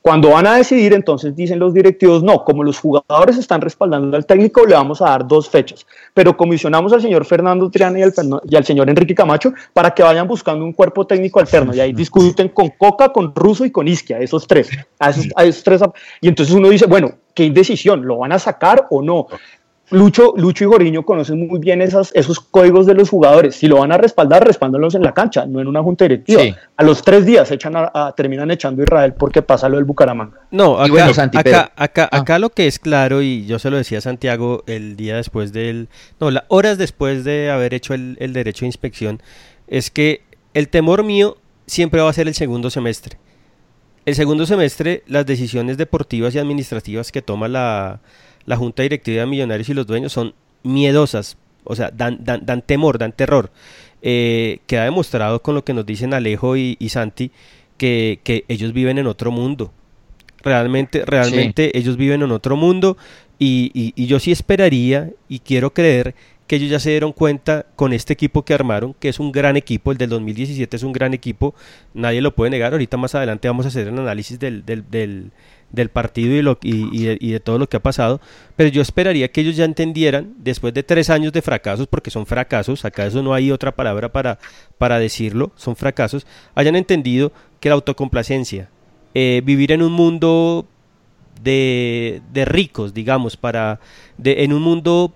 [0.00, 4.26] Cuando van a decidir, entonces dicen los directivos, no, como los jugadores están respaldando al
[4.26, 5.86] técnico, le vamos a dar dos fechas.
[6.12, 8.12] Pero comisionamos al señor Fernando Triana y al,
[8.48, 11.74] y al señor Enrique Camacho para que vayan buscando un cuerpo técnico alterno.
[11.74, 14.68] Y ahí discuten con Coca, con Russo y con Isquia, esos tres.
[14.98, 15.80] A esos, a esos tres.
[16.20, 18.06] Y entonces uno dice, bueno, ¿qué indecisión?
[18.06, 19.26] ¿Lo van a sacar o no?
[19.90, 23.54] Lucho, Lucho y Goriño conocen muy bien esas, esos códigos de los jugadores.
[23.56, 26.42] Si lo van a respaldar, respáldalos en la cancha, no en una junta directiva.
[26.76, 30.38] A los tres días echan a, terminan echando a Israel porque pasa lo del Bucaramanga.
[30.50, 32.18] No, acá, acá, ah.
[32.18, 35.52] acá, lo que es claro, y yo se lo decía a Santiago el día después
[35.52, 35.88] del.
[36.18, 39.20] No, las horas después de haber hecho el, el derecho de inspección,
[39.68, 40.22] es que
[40.54, 43.18] el temor mío siempre va a ser el segundo semestre.
[44.06, 48.00] El segundo semestre, las decisiones deportivas y administrativas que toma la
[48.46, 52.98] la junta directiva de Millonarios y los dueños son miedosas, o sea, dan, dan, temor,
[52.98, 53.50] dan terror.
[54.02, 57.30] Eh, queda demostrado con lo que nos dicen Alejo y, Santi
[57.78, 59.72] que, ellos viven en otro mundo.
[60.42, 62.98] Realmente, realmente ellos viven en otro mundo
[63.38, 66.14] y, y, yo sí esperaría y quiero creer
[66.54, 69.92] ellos ya se dieron cuenta con este equipo que armaron, que es un gran equipo,
[69.92, 71.54] el del 2017 es un gran equipo,
[71.92, 74.84] nadie lo puede negar, ahorita más adelante vamos a hacer el análisis del, del,
[75.74, 78.20] del partido y, de, todo lo que ha pasado,
[78.56, 82.26] pero yo esperaría que ellos ya entendieran, después de tres años de fracasos, porque son
[82.26, 84.38] fracasos, acá eso no hay otra palabra para,
[84.78, 88.68] para decirlo, son fracasos, hayan entendido que la autocomplacencia,
[89.14, 90.66] eh, vivir en un mundo
[91.42, 93.80] de, de ricos, digamos, para,
[94.22, 95.12] en un mundo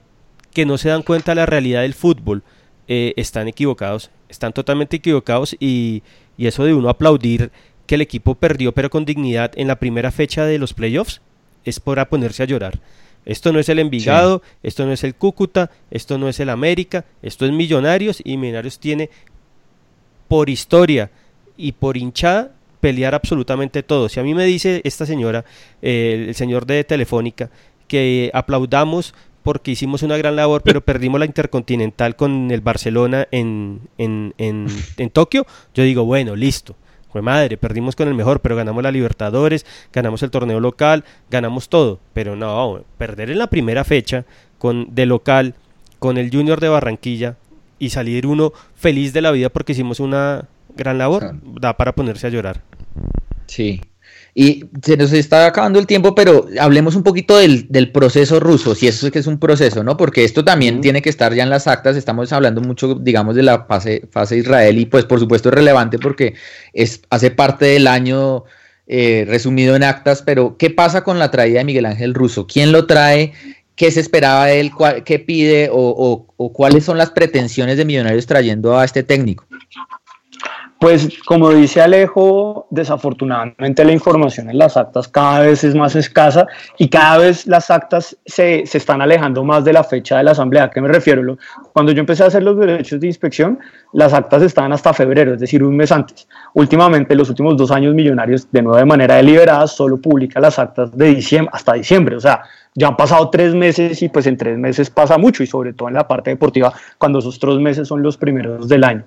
[0.59, 2.43] que no se dan cuenta de la realidad del fútbol,
[2.89, 6.03] eh, están equivocados, están totalmente equivocados y,
[6.37, 7.53] y eso de uno aplaudir
[7.87, 11.21] que el equipo perdió pero con dignidad en la primera fecha de los playoffs
[11.65, 12.81] es para ponerse a llorar.
[13.25, 17.05] Esto no es el Envigado, esto no es el Cúcuta, esto no es el América,
[17.23, 19.11] esto es Millonarios y Millonarios tiene
[20.27, 21.13] por historia
[21.57, 22.51] y por hinchada
[22.81, 24.09] pelear absolutamente todo.
[24.09, 25.45] Si a mí me dice esta señora,
[25.83, 27.49] eh, el señor de Telefónica,
[27.87, 29.15] que aplaudamos
[29.49, 34.67] porque hicimos una gran labor, pero perdimos la Intercontinental con el Barcelona en, en, en,
[34.99, 36.77] en Tokio, yo digo, bueno, listo
[37.11, 41.71] fue madre, perdimos con el mejor, pero ganamos la Libertadores, ganamos el torneo local, ganamos
[41.71, 41.99] todo.
[42.13, 44.27] Pero no, perder en la primera fecha
[44.59, 45.55] con de local
[45.99, 47.37] con el Junior de Barranquilla
[47.79, 50.45] y salir uno feliz de la vida porque hicimos una
[50.77, 52.61] gran labor, da para ponerse a llorar.
[53.47, 53.81] Sí,
[54.35, 58.87] y se nos está acabando el tiempo, pero hablemos un poquito del, proceso ruso, si
[58.87, 59.97] eso es que es un proceso, ¿no?
[59.97, 63.43] Porque esto también tiene que estar ya en las actas, estamos hablando mucho, digamos, de
[63.43, 66.35] la fase, fase Israel y pues por supuesto es relevante porque
[66.73, 68.45] es, hace parte del año
[68.87, 72.47] eh, resumido en actas, pero ¿qué pasa con la traída de Miguel Ángel Russo?
[72.47, 73.33] ¿Quién lo trae?
[73.75, 74.71] ¿Qué se esperaba de él?
[75.05, 75.69] ¿Qué pide?
[75.73, 79.48] O, o cuáles son las pretensiones de Millonarios trayendo a este técnico?
[80.81, 86.47] Pues como dice Alejo, desafortunadamente la información en las actas cada vez es más escasa
[86.79, 90.31] y cada vez las actas se, se están alejando más de la fecha de la
[90.31, 90.65] asamblea.
[90.65, 91.37] ¿A qué me refiero?
[91.73, 93.59] Cuando yo empecé a hacer los derechos de inspección,
[93.93, 96.29] las actas estaban hasta febrero, es decir, un mes antes.
[96.55, 100.97] Últimamente, los últimos dos años, Millonarios, de nuevo de manera deliberada, solo publica las actas
[100.97, 102.15] de diciembre hasta diciembre.
[102.15, 102.43] O sea,
[102.75, 105.89] ya han pasado tres meses y pues en tres meses pasa mucho y sobre todo
[105.89, 109.05] en la parte deportiva, cuando esos tres meses son los primeros del año.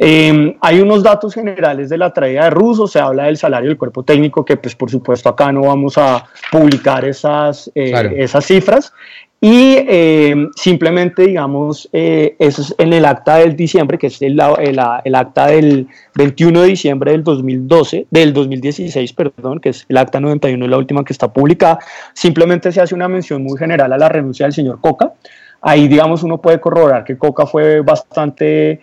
[0.00, 3.76] Em, hay unos datos generales de la traída de Russo, se habla del salario del
[3.76, 8.92] cuerpo técnico, que pues por supuesto acá no vamos a publicar esas, eh, esas cifras.
[9.40, 14.40] Y em, simplemente, digamos, eh, eso es en el acta del diciembre, que es el,
[14.58, 19.96] el, el, acta del 21 de diciembre del 2012, del 2016, perdón, que es el
[19.96, 21.78] acta 91, la última que está publicada,
[22.14, 25.12] simplemente se hace una mención muy general a la renuncia del señor Coca.
[25.60, 28.80] Ahí, digamos, uno puede corroborar que Coca fue bastante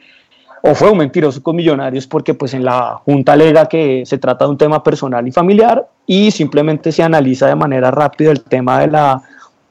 [0.68, 4.46] o fue un mentiroso con Millonarios porque pues en la Junta alega que se trata
[4.46, 8.80] de un tema personal y familiar y simplemente se analiza de manera rápida el tema
[8.80, 9.22] de la,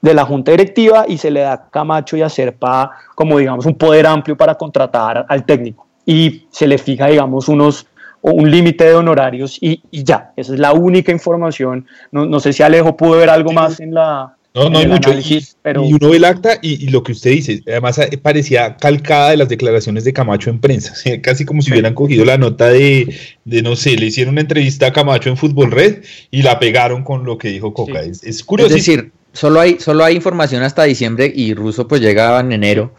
[0.00, 3.66] de la Junta Directiva y se le da a Camacho y a Serpa como digamos
[3.66, 5.84] un poder amplio para contratar al técnico.
[6.06, 7.86] Y se le fija digamos unos
[8.20, 11.86] un límite de honorarios y, y, ya, esa es la única información.
[12.10, 15.12] No, no sé si Alejo pudo ver algo más en la, no, no hay mucho.
[15.12, 15.84] Y, pero...
[15.84, 19.36] y, uno ve el acta y, lo que usted dice, además eh, parecía calcada de
[19.36, 23.62] las declaraciones de Camacho en prensa, casi como si hubieran cogido la nota de, de,
[23.62, 27.24] no sé, le hicieron una entrevista a Camacho en Fútbol Red y la pegaron con
[27.24, 28.00] lo que dijo Coca.
[28.02, 28.74] Es, curioso.
[28.74, 32.94] Es decir, solo hay, solo hay información hasta diciembre y Russo pues llegaba en enero.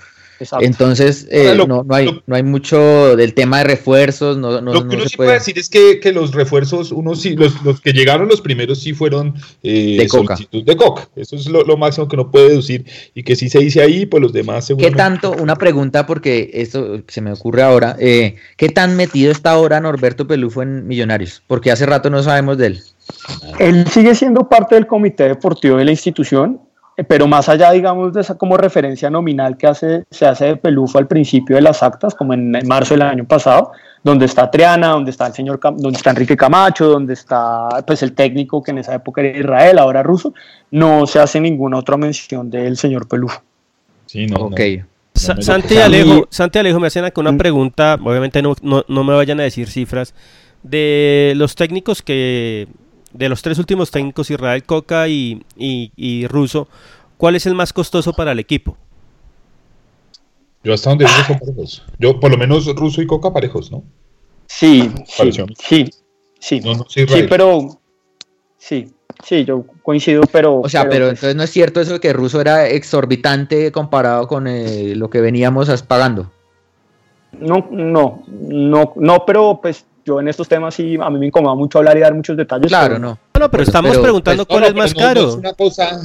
[0.59, 4.37] Entonces, eh, no, no, hay, no hay mucho del tema de refuerzos.
[4.37, 5.33] No, no, lo que uno sí puede...
[5.33, 8.93] decir es que, que, los refuerzos, uno sí, los, los, que llegaron los primeros sí
[8.93, 11.07] fueron eh, de solicitud de coca.
[11.15, 14.05] Eso es lo, lo, máximo que uno puede deducir y que sí se dice ahí,
[14.05, 18.69] pues los demás ¿Qué tanto, una pregunta porque esto se me ocurre ahora, eh, ¿qué
[18.69, 21.43] tan metido está ahora Norberto Pelufo en Millonarios?
[21.47, 22.83] Porque hace rato no sabemos de él.
[23.59, 26.59] Él sigue siendo parte del comité deportivo de la institución
[27.03, 30.97] pero más allá, digamos, de esa como referencia nominal que hace, se hace de Pelufo
[30.97, 33.71] al principio de las actas, como en, marzo del año pasado,
[34.01, 38.13] donde está Triana, donde está el señor, donde está Enrique Camacho, donde está pues el
[38.13, 40.33] técnico que en esa época era Israel, ahora ruso,
[40.71, 43.41] no se hace ninguna otra mención del señor Pelufo.
[44.05, 44.45] Sí, no.
[44.45, 44.61] Ok.
[45.15, 47.37] Santi, Alejo, Santi Alejo me hacen acá una mm.
[47.37, 50.13] pregunta, obviamente no, no, no me vayan a decir cifras,
[50.61, 52.67] de los técnicos que
[53.15, 56.67] de los tres últimos técnicos, Israel Coca y, y, Russo,
[57.17, 58.77] ¿cuál es el más costoso para el equipo?
[60.63, 61.83] Yo hasta donde son parejos.
[61.99, 63.83] Yo, por lo menos Russo y Coca parejos, ¿no?
[64.47, 65.89] Sí, sí, sí,
[66.39, 66.61] sí.
[66.89, 67.79] sí, pero
[68.57, 68.93] sí,
[69.23, 70.59] sí, yo coincido, pero...
[70.59, 74.47] O sea, pero, entonces no es cierto eso de que Russo era exorbitante comparado con
[74.47, 76.31] eh, lo que veníamos pagando.
[77.31, 81.55] No, no, no, no, pero pues yo en estos temas sí, a mí me incomoda
[81.55, 82.67] mucho hablar y dar muchos detalles.
[82.67, 83.17] Claro, no.
[83.37, 85.29] No, pero estamos preguntando cuál es más caro.
[85.29, 85.99] es una cosa,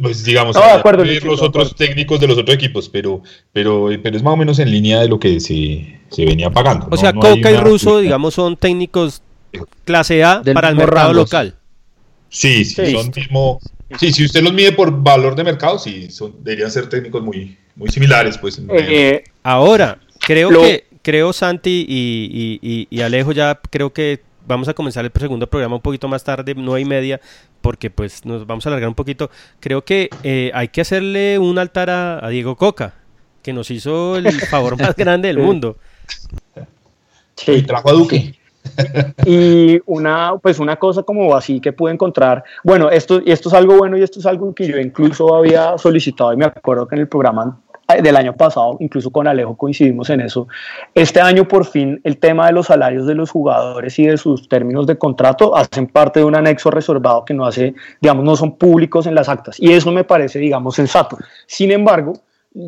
[0.00, 4.16] pues digamos, no, de acuerdo, los otros técnicos de los otros equipos, pero, pero, pero
[4.16, 6.88] es más o menos en línea de lo que se, se venía pagando.
[6.90, 9.22] O sea, Coca y Russo, digamos, son técnicos
[9.84, 11.54] clase A para el mercado local.
[12.28, 13.60] Sí, sí, son mismo.
[13.98, 17.58] Sí, si usted los mide por valor de mercado, sí, son, deberían ser técnicos muy,
[17.76, 18.60] muy similares, pues.
[18.70, 25.12] Eh, ahora, creo que creo, Santi y, Alejo, ya creo que vamos a comenzar el
[25.16, 27.20] segundo programa un poquito más tarde, nueve y media,
[27.60, 29.30] porque pues nos vamos a alargar un poquito.
[29.60, 32.94] Creo que eh, hay que hacerle un altar a, Diego Coca,
[33.42, 35.76] que nos hizo el favor más grande del mundo.
[37.36, 37.52] Sí.
[37.52, 38.38] Y trajo a Duque.
[39.26, 43.56] y una pues una cosa como así que pude encontrar bueno esto y esto es
[43.56, 46.94] algo bueno y esto es algo que yo incluso había solicitado y me acuerdo que
[46.94, 47.58] en el programa
[48.00, 50.48] del año pasado, incluso con Alejo coincidimos en eso.
[50.94, 54.48] Este año por fin el tema de los salarios de los jugadores y de sus
[54.48, 58.56] términos de contrato hacen parte de un anexo reservado que no hace, digamos, no son
[58.56, 61.18] públicos en las actas y eso me parece, digamos, sensato.
[61.46, 62.14] Sin embargo,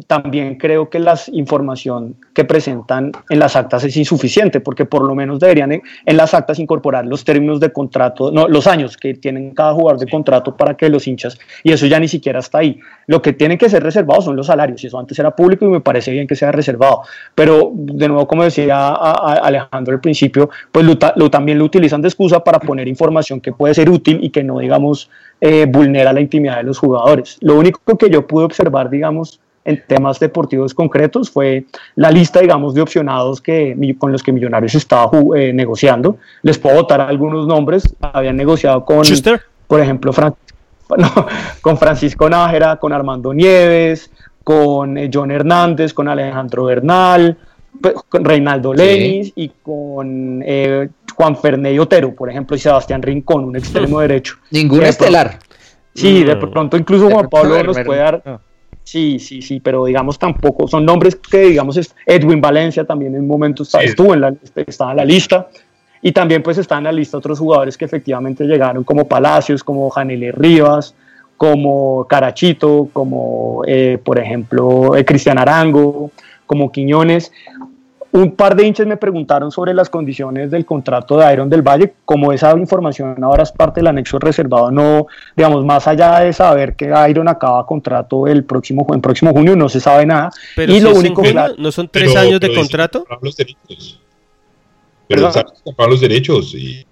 [0.06, 5.14] también creo que la información que presentan en las actas es insuficiente, porque por lo
[5.14, 9.50] menos deberían en, las actas incorporar los términos de contrato, no, los años que tienen
[9.52, 12.80] cada jugador de contrato para que los hinchas, y eso ya ni siquiera está ahí.
[13.06, 15.68] Lo que tienen que ser reservados son los salarios, y eso antes era público y
[15.68, 17.02] me parece bien que sea reservado.
[17.34, 22.42] Pero, de nuevo, como decía Alejandro al principio, pues lo, también lo utilizan de excusa
[22.42, 25.10] para poner información que puede ser útil y que no, digamos,
[25.40, 27.36] eh, vulnera la intimidad de los jugadores.
[27.42, 31.64] Lo único que yo pude observar, digamos, en temas deportivos concretos fue
[31.96, 36.18] la lista, digamos, de opcionados que, con los que Millonarios estaba eh, negociando.
[36.42, 37.94] Les puedo votar algunos nombres.
[38.00, 39.02] Habían negociado con,
[39.66, 40.12] por ejemplo,
[41.62, 44.10] con Francisco Nájera, con Armando Nieves,
[44.42, 47.36] con eh, John Hernández, con Alejandro Bernal,
[47.80, 53.44] pues, con Reinaldo Lenis y con eh, Juan Ferney Otero, por ejemplo, y Sebastián Rincón,
[53.44, 54.36] un extremo derecho.
[54.50, 55.38] Ningún estelar.
[55.94, 56.50] Sí, de Mm.
[56.50, 58.40] pronto incluso Juan Pablo nos puede dar.
[58.84, 63.22] Sí, sí, sí, pero digamos tampoco, son nombres que digamos es Edwin Valencia también en
[63.22, 63.86] un momento está- Sí.
[63.86, 64.34] estuvo en la,
[64.66, 65.48] estaba en la lista
[66.02, 69.88] y también pues están en la lista otros jugadores que efectivamente llegaron como Palacios, como
[69.88, 70.94] Janele Rivas,
[71.38, 76.10] como Carachito, como eh, por ejemplo eh, Cristian Arango,
[76.46, 77.32] como Quiñones.
[78.16, 81.94] Un par de hinchas me preguntaron sobre las condiciones del contrato de Iron del Valle,
[82.04, 86.76] como esa información ahora es parte del anexo reservado, no, digamos, más allá de saber
[86.76, 90.30] que Iron acaba contrato el próximo, en próximo junio, no se sabe nada.
[90.54, 92.46] Pero y si lo es en único junio, claro- ¿no son tres Pero- años de
[92.46, 93.04] pero contrato?
[93.20, 94.00] los derechos.
[95.08, 95.32] Pero Perdón.
[95.32, 96.86] ¿sabes que compraron los derechos y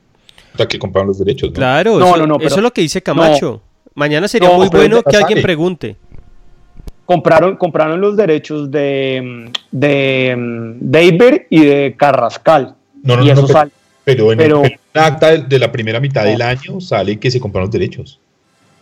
[0.50, 1.54] hasta que los derechos, ¿no?
[1.54, 3.62] Claro, No, eso, no, no, eso es lo que dice Camacho.
[3.94, 5.96] Mañana sería No, muy bueno que alguien pregunte.
[7.05, 12.74] Compraron, compraron los derechos de, de Deiber y de Carrascal.
[13.03, 13.70] No, no, y no, eso no, pero, sale.
[14.05, 16.44] pero en pero- el acta de, de la primera mitad del No.
[16.44, 18.18] año sale que se compraron los derechos.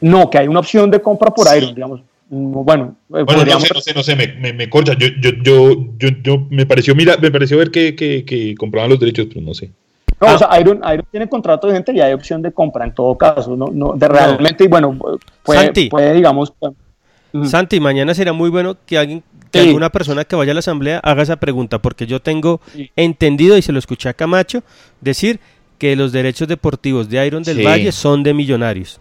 [0.01, 1.59] No, que hay una opción de compra por Sí.
[1.59, 2.01] Iron, digamos.
[2.31, 4.95] Mm, Bueno, eh, Bueno, no podríamos- sé, no sé, no sé, me, me, me corcha.
[4.99, 8.91] Yo, yo, yo, yo, yo me pareció, mira, me pareció ver que, que, que compraban
[8.91, 9.71] los derechos, pero no sé.
[10.21, 10.35] No, Ah.
[10.35, 13.16] o sea, Iron, Iron tiene contrato de gente y hay opción de compra en todo
[13.16, 14.97] caso, no, no, de realmente, y bueno,
[15.43, 16.53] puede, puede, digamos,
[17.45, 19.66] Santi, mañana será muy bueno que alguien, que Sí.
[19.68, 22.91] alguna persona que vaya a la asamblea haga esa pregunta, porque yo tengo Sí.
[22.97, 24.62] entendido y se lo escuché a Camacho
[25.01, 25.41] decir
[25.78, 27.62] que los derechos deportivos de Iron del Sí.
[27.64, 29.01] Valle son de millonarios.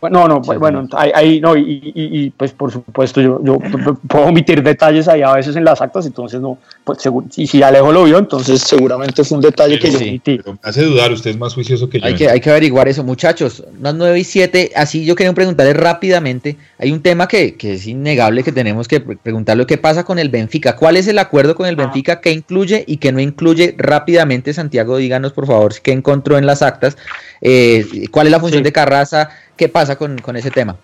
[0.00, 3.40] Bueno, no, no, Sí, bueno, ahí, ahí, no, y, y- y, pues por supuesto yo,
[4.08, 7.62] puedo omitir detalles ahí a veces en las actas, entonces no, pues seguro, y si
[7.64, 10.08] Alejo lo vio, entonces seguramente fue un detalle que yo Sí.
[10.08, 10.36] omití.
[10.36, 12.06] Pero me hace dudar, usted es más juicioso que yo.
[12.06, 13.64] Hay que, hay que averiguar eso, muchachos.
[13.80, 14.70] Unas 9 y 7.
[14.76, 16.56] Así yo quería preguntarles rápidamente.
[16.78, 19.66] Hay un tema que, que es innegable que tenemos que pre- preguntarle.
[19.66, 20.76] ¿Qué pasa con el Benfica?
[20.76, 21.84] ¿Cuál es el acuerdo con el Ah.
[21.84, 22.20] Benfica?
[22.20, 23.74] ¿Qué incluye y qué no incluye?
[23.76, 26.96] Rápidamente, Santiago, díganos por favor qué encontró en las actas.
[27.40, 28.64] Eh, ¿Cuál es la función Sí.
[28.64, 29.30] de Carraza?
[29.56, 30.76] ¿Qué pasa con, con ese tema?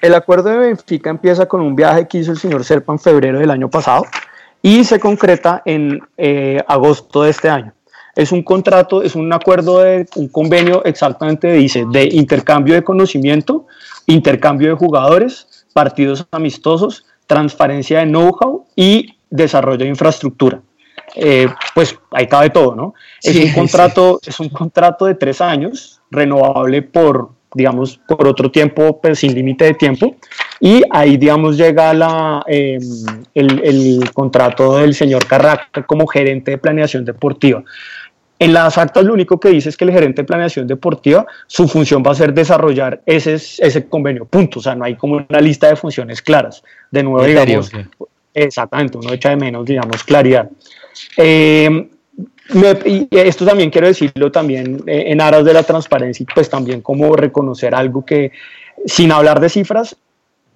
[0.00, 3.38] El acuerdo de Benfica empieza con un viaje que hizo el señor Serpa en febrero
[3.38, 4.04] del año pasado
[4.62, 7.72] y se concreta en eh, agosto de este año.
[8.16, 13.66] Es un contrato, es un acuerdo de un convenio exactamente dice de intercambio de conocimiento,
[14.06, 20.62] intercambio de jugadores, partidos amistosos, transferencia de know-how y desarrollo de infraestructura.
[21.16, 22.94] Eh, pues ahí cabe todo, ¿no?
[23.22, 29.00] Es un contrato, es un contrato de tres años, renovable por, digamos, por otro tiempo,
[29.00, 30.16] pero sin límite de tiempo.
[30.60, 32.78] Y ahí, digamos, llega la, eh,
[33.34, 37.62] el, el contrato del señor Carraca como gerente de planeación deportiva.
[38.38, 41.68] En las actas lo único que dice es que el gerente de planeación deportiva, su
[41.68, 44.58] función va a ser desarrollar ese, ese convenio, punto.
[44.58, 46.62] O sea, no hay como una lista de funciones claras.
[46.90, 47.70] De nuevo, digamos,
[48.34, 50.50] exactamente, uno echa de menos, digamos, claridad.
[51.16, 51.88] Eh,
[52.52, 56.48] me- y esto también quiero decirlo también eh, en aras de la transparencia, y pues
[56.50, 58.32] también como reconocer algo que,
[58.86, 59.96] sin hablar de cifras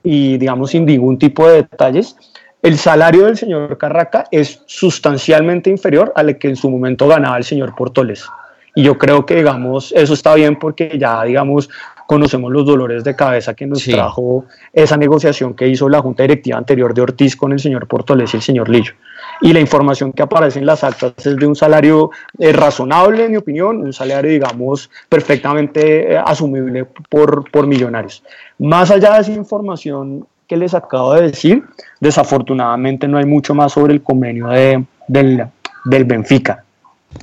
[0.04, 2.16] y digamos sin ningún tipo de detalles,
[2.62, 7.44] el salario del señor Carraca es sustancialmente inferior al que en su momento ganaba el
[7.44, 8.26] señor Portoles.
[8.74, 11.68] Y yo creo que, digamos, eso está bien porque ya, digamos,
[12.06, 13.92] conocemos los dolores de cabeza que nos Sí.
[13.92, 18.32] trajo esa negociación que hizo la Junta Directiva anterior de Ortiz con el señor Portoles
[18.34, 18.92] y el señor Lillo.
[19.40, 23.30] Y la información que aparece en las actas es de un salario eh, razonable, en
[23.32, 28.22] mi opinión, un salario, digamos, perfectamente eh, asumible por, por millonarios.
[28.58, 31.62] Más allá de esa información que les acabo de decir,
[32.00, 35.44] desafortunadamente no hay mucho más sobre el convenio de, del,
[35.84, 36.64] del Benfica.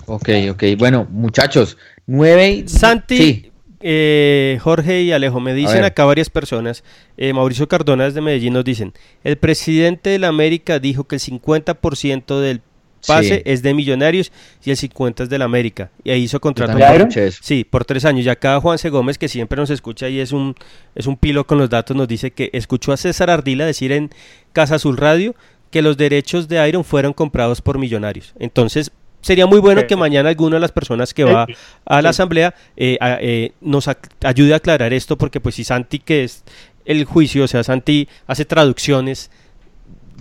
[0.06, 0.64] Ok, ok.
[0.78, 2.68] Bueno, muchachos, 9 y...
[2.68, 3.52] Santi, Sí.
[3.88, 6.84] Eh, Jorge y Alejo, me dicen acá varias personas.
[7.18, 11.22] Eh, Mauricio Cardona desde Medellín nos dicen, el presidente de la América dijo que el
[11.22, 12.62] 50% del
[13.06, 13.42] pase Sí.
[13.46, 14.32] es de Millonarios
[14.64, 15.92] y el 50% es de la América.
[16.04, 16.76] Y ahí hizo contrato.
[16.80, 17.40] eso.
[17.44, 18.26] Sí, por tres años.
[18.26, 20.56] Y acá Juanse Gómez, que siempre nos escucha y es un,
[20.96, 24.10] es un pilo con los datos, nos dice que escuchó a César Ardila decir en
[24.52, 25.36] Casa Azul Radio
[25.70, 28.34] que los derechos de Iron fueron comprados por millonarios.
[28.40, 28.92] Entonces,
[29.26, 31.48] sería muy bueno que mañana alguna de las personas que va
[31.86, 33.90] a la asamblea eh, a- eh, nos
[34.24, 36.44] ayude a aclarar esto, porque pues si Santi, que es
[36.86, 39.32] el juicio, o sea, Santi hace traducciones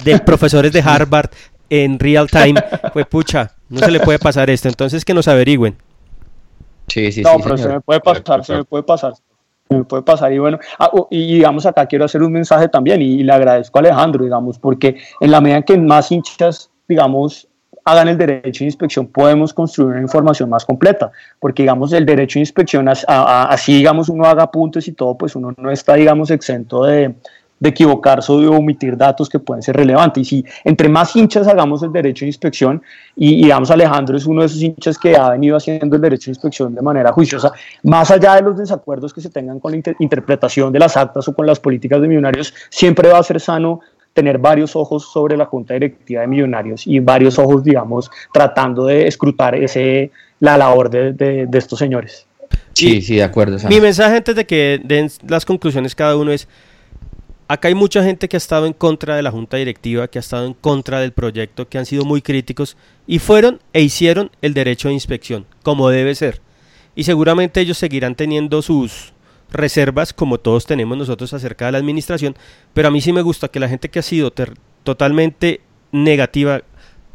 [0.03, 1.29] de profesores de Harvard
[1.69, 2.55] en real time,
[2.95, 4.69] pues pucha, no se le puede pasar esto.
[4.69, 5.77] Entonces, que nos averigüen.
[6.89, 9.13] Sí, sí, no, sí, pero se me puede pasar, se me puede pasar.
[9.69, 10.33] Se me puede pasar.
[10.33, 13.79] Y bueno, ah, oh, y digamos acá quiero hacer un mensaje también y, le agradezco
[13.79, 17.49] a Alejandro, digamos, porque en la medida en que más hinchas, digamos,
[17.85, 22.39] hagan el derecho de inspección, podemos construir una información más completa, porque digamos el derecho
[22.39, 26.85] de inspección, así digamos uno haga puntos y todo, pues uno no está, digamos, exento
[26.85, 27.15] de,
[27.63, 30.21] equivocarse o de omitir datos que pueden ser relevantes.
[30.21, 32.83] Y si entre más hinchas hagamos el derecho de inspección,
[33.17, 36.33] y, digamos Alejandro es uno de esos hinchas que ha venido haciendo el derecho de
[36.33, 40.73] inspección de manera juiciosa, más allá de los desacuerdos que se tengan con la interpretación
[40.75, 43.81] de las actas o con las políticas de millonarios, siempre va a ser sano
[44.15, 49.07] tener varios ojos sobre la Junta Directiva de Millonarios y varios ojos, digamos, tratando de
[49.07, 52.27] escrutar ese, la labor de, de, estos señores.
[52.73, 53.59] Sí, sí, de acuerdo.
[53.69, 56.49] Mi mensaje antes de que den las conclusiones cada uno es,
[57.49, 60.21] acá hay mucha gente que ha estado en contra de la Junta Directiva, que ha
[60.21, 64.55] estado en contra del proyecto, que han sido muy críticos y fueron e hicieron el
[64.55, 66.41] derecho de inspección, como debe ser.
[66.95, 69.14] Y seguramente ellos seguirán teniendo sus,
[69.55, 72.37] reservas, como todos tenemos nosotros acerca de la administración,
[72.73, 74.33] pero a mí sí me gusta que la gente que ha sido
[74.83, 75.61] totalmente
[75.93, 76.63] negativa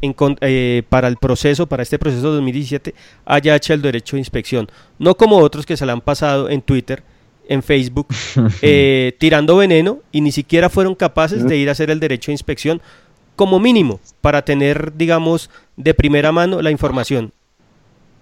[0.02, 2.94] eh, para el proceso, para este proceso de 2017,
[3.26, 4.68] haya hecho el derecho de inspección.
[4.98, 7.02] No como otros que se le han pasado en Twitter,
[7.48, 8.08] en Facebook,
[8.62, 12.34] eh, tirando veneno y ni siquiera fueron capaces de ir a hacer el derecho de
[12.34, 12.80] inspección
[13.36, 17.32] como mínimo para tener, digamos, de primera mano la información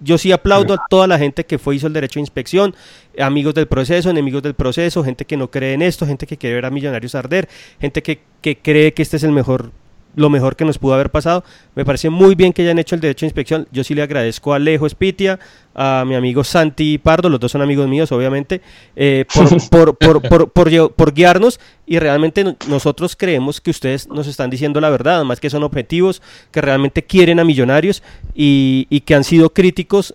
[0.00, 2.74] yo sí aplaudo a toda la gente que fue hizo el derecho de inspección,
[3.18, 6.56] amigos del proceso, enemigos del proceso, gente que no cree en esto, gente que quiere
[6.56, 7.48] ver a millonarios arder,
[7.80, 9.72] gente que, que cree que este es el mejor
[10.18, 11.44] lo mejor que nos pudo haber pasado.
[11.74, 13.68] Me parece muy bien que hayan hecho el derecho de inspección.
[13.72, 15.38] Yo sí le agradezco a Alejo Espitia,
[15.74, 18.60] a mi amigo Santi Pardo, los dos son amigos míos, obviamente,
[18.96, 19.24] eh,
[19.70, 24.90] por, por, por, por, guiarnos y realmente nosotros creemos que ustedes nos están diciendo la
[24.90, 28.02] verdad, además que son objetivos, que realmente quieren a millonarios
[28.34, 30.14] y, y que han sido críticos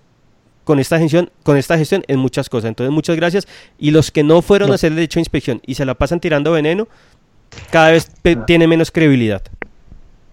[0.63, 2.69] con esta gestión, con esta gestión en muchas cosas.
[2.69, 3.47] Entonces, muchas gracias.
[3.77, 6.19] Y los que no fueron a hacer el derecho de inspección y se la pasan
[6.19, 6.87] tirando veneno,
[7.69, 8.11] cada vez
[8.45, 9.43] tiene menos credibilidad.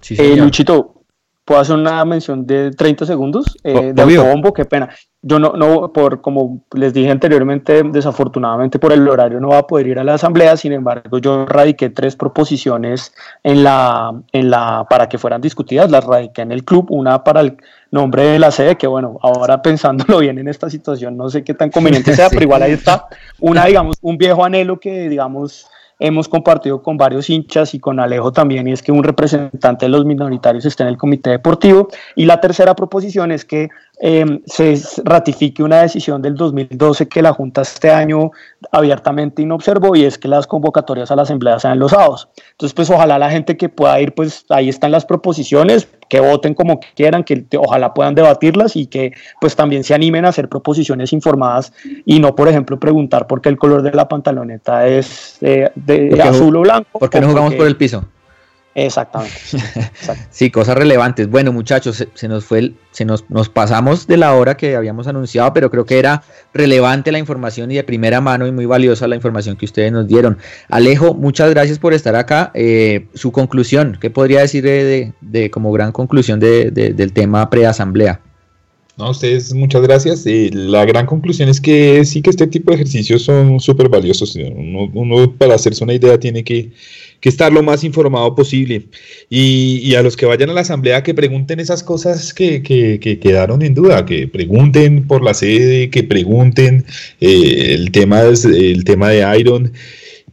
[0.09, 1.03] Eh, Luchito,
[1.45, 3.57] ¿puedo hacer una mención de 30 segundos?
[3.65, 4.89] Eh, de autobombo, qué pena.
[5.23, 9.67] Yo no, no, por como les dije anteriormente, desafortunadamente por el horario no va a
[9.67, 14.87] poder ir a la asamblea, sin embargo yo radiqué tres proposiciones en la, en la,
[14.89, 17.59] para que fueran discutidas, las radiqué en el club, una para el
[17.91, 21.53] nombre de la sede, que bueno, ahora pensándolo bien en esta situación, no sé qué
[21.53, 23.07] tan conveniente sea, pero igual ahí está,
[23.41, 25.67] una, digamos, un viejo anhelo que, digamos,
[26.01, 29.91] hemos compartido con varios hinchas y con Alejo también, y es que un representante de
[29.91, 31.89] los minoritarios esté en el comité deportivo.
[32.17, 33.69] Y la tercera proposición es que
[34.01, 38.31] eh, se ratifique una decisión del 2012 que la Junta este año
[38.73, 42.29] abiertamente inobservó y es que las convocatorias a la asamblea sean los sábados.
[42.53, 46.53] Entonces, pues ojalá la gente que pueda ir, pues ahí están las proposiciones, que voten
[46.55, 51.13] como quieran, que ojalá puedan debatirlas y que pues también se animen a hacer proposiciones
[51.15, 51.73] informadas
[52.05, 56.21] y no, por ejemplo, preguntar por qué el color de la pantaloneta es eh, de
[56.21, 56.99] azul o blanco.
[56.99, 58.05] ¿Por qué no jugamos por el piso?
[58.75, 59.35] Exactamente.
[60.31, 61.29] sí, cosas relevantes.
[61.29, 65.53] Bueno, muchachos, se, nos fue se nos, nos, pasamos de la hora que habíamos anunciado,
[65.53, 66.23] pero creo que era
[66.55, 70.07] relevante la información y de primera mano y muy valiosa la información que ustedes nos
[70.07, 70.39] dieron.
[70.69, 72.53] Alejo, muchas gracias por estar acá.
[72.55, 78.21] Eh, su conclusión, ¿qué podría decir de, de, como gran conclusión de, del tema preasamblea?
[79.01, 80.27] No, ustedes muchas gracias.
[80.27, 84.37] La gran conclusión es que sí que este tipo de ejercicios son súper valiosos.
[84.37, 86.71] Uno, para hacerse una idea tiene que
[87.23, 88.89] estar lo más informado posible.
[89.31, 93.73] Y, a los que vayan a la asamblea que pregunten esas cosas que, quedaron en
[93.73, 96.85] duda, que pregunten por la sede, que pregunten
[97.23, 99.73] eh, el, tema, el tema de Iron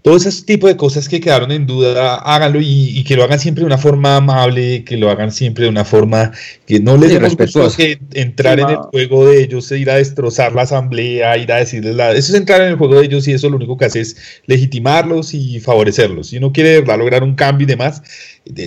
[0.07, 3.63] todo ese tipo de cosas que quedaron en duda, háganlo y, que lo hagan siempre
[3.63, 6.31] de una forma amable, que lo hagan siempre de una forma
[6.65, 10.53] que no les gusto que entrar en el juego de ellos, e ir a destrozar
[10.53, 12.13] la asamblea, ir a decirles la...
[12.13, 14.15] Eso es entrar en el juego de ellos y eso lo único que hace es
[14.45, 16.27] legitimarlos y favorecerlos.
[16.27, 18.01] Si uno quiere lograr un cambio y demás,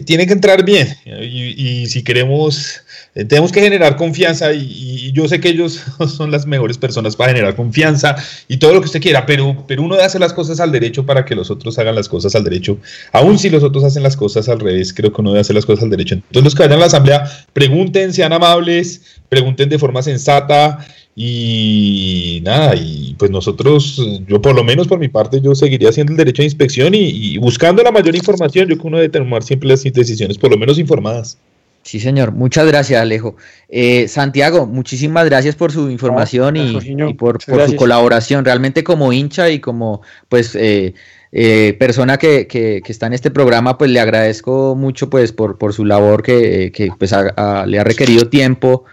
[0.05, 0.89] tiene que entrar bien.
[1.05, 2.83] y si queremos
[3.15, 5.83] eh, tenemos que generar confianza y, yo sé que ellos
[6.17, 8.15] son las mejores personas para generar confianza
[8.47, 11.05] y todo lo que usted quiera, pero, pero uno debe hacer las cosas al derecho
[11.05, 12.79] para que los otros hagan las cosas al derecho.
[13.13, 15.67] Aún si los otros hacen las cosas al revés, creo que uno debe hacer las
[15.67, 16.15] cosas al derecho.
[16.15, 20.87] Entonces los que vayan a la asamblea, pregunten, sean amables, pregunten de forma sensata
[21.23, 26.13] y nada, y pues nosotros, yo por lo menos por mi parte, yo seguiría haciendo
[26.13, 28.63] el derecho de inspección y, y buscando la mayor información.
[28.63, 31.37] Yo creo que uno debe tomar siempre las decisiones por lo menos informadas.
[31.83, 32.33] Sí, señor.
[32.33, 33.37] Muchas gracias, Alejo.
[33.69, 38.45] Eh, Santiago, muchísimas gracias por su información y, por, su colaboración.
[38.45, 40.95] Realmente como hincha y como pues eh,
[41.33, 45.75] eh, persona que, que, está en este programa, pues le agradezco mucho pues por, por
[45.75, 48.85] su labor que, que pues le ha requerido tiempo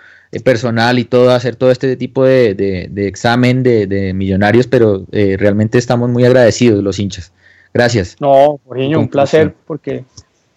[0.43, 5.77] personal y todo, hacer todo este tipo de, de, examen de, de, millonarios, pero realmente
[5.77, 7.31] estamos muy agradecidos los hinchas.
[7.73, 8.15] Gracias.
[8.19, 10.03] No, Jorginho, un placer porque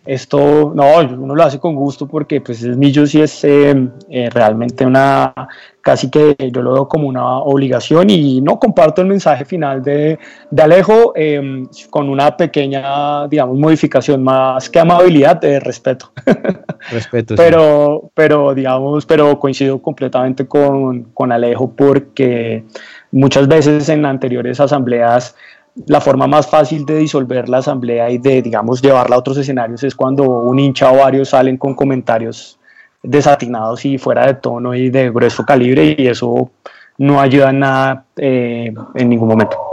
[0.06, 4.30] esto, no, uno lo hace con gusto porque pues el millo sí es eh, eh,
[4.30, 5.34] realmente una,
[5.82, 10.18] casi que yo lo veo como una obligación y no comparto el mensaje final de,
[10.50, 16.10] de Alejo em, con una pequeña, digamos, modificación más que amabilidad, de respeto.
[16.90, 17.34] Respeto.
[17.36, 22.64] pero, pero, digamos, pero coincido completamente con, con Alejo porque
[23.12, 25.36] muchas veces en anteriores asambleas
[25.86, 29.82] la forma más fácil de disolver la asamblea y de, digamos, llevarla a otros escenarios
[29.84, 32.58] es cuando un hincha o varios salen con comentarios
[33.02, 36.50] desatinados y fuera de tono y de grueso calibre y eso
[36.98, 39.69] no ayuda en nada eh, en ningún momento.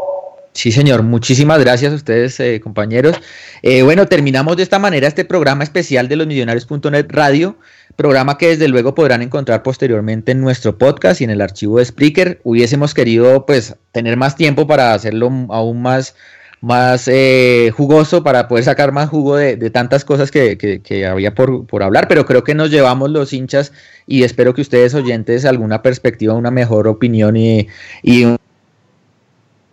[0.58, 1.04] Sí, señor.
[1.04, 3.16] Muchísimas gracias a ustedes, eh, compañeros.
[3.62, 7.60] Eh, bueno, terminamos de esta manera este programa especial de los millonarios.net radio,
[7.96, 11.86] programa que desde luego podrán encontrar posteriormente en nuestro podcast y en el archivo de
[11.86, 12.42] Spreaker.
[12.44, 16.16] Hubiésemos querido, pues, tener más tiempo para hacerlo aún más,
[16.60, 21.84] más eh, jugoso, para poder sacar más jugo de, tantas cosas que, había por, por,
[21.84, 23.74] hablar, pero creo que nos llevamos los hinchas
[24.08, 27.68] y espero que ustedes oyentes alguna perspectiva, una mejor opinión y,
[28.02, 28.38] y un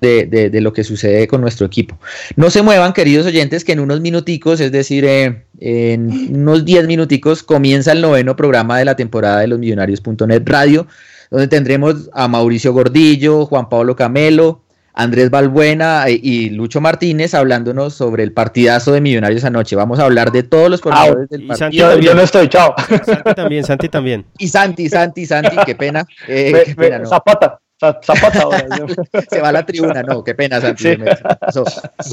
[0.04, 1.98] de, lo que sucede con nuestro equipo.
[2.36, 6.86] No se muevan, queridos oyentes, que en unos minuticos, es decir, eh, en unos 10
[6.86, 10.86] minuticos, comienza el noveno programa de la temporada de los Millonarios.net Radio,
[11.30, 14.64] donde tendremos a Mauricio Gordillo, Juan Pablo Camelo,
[14.94, 19.74] Andrés Balbuena eh, y Lucho Martínez hablándonos sobre el partidazo de Millonarios anoche.
[19.74, 21.98] Vamos a hablar de todos los pormenores del partido.
[21.98, 22.74] Yo, no estoy, chao.
[23.04, 24.24] Santi también, Santi también.
[24.38, 26.06] Y Santi, Santi, Santi, qué pena.
[26.28, 27.58] Eh, qué pena Zapata.
[29.30, 30.88] Se va a la tribuna, no, qué pena, Santi.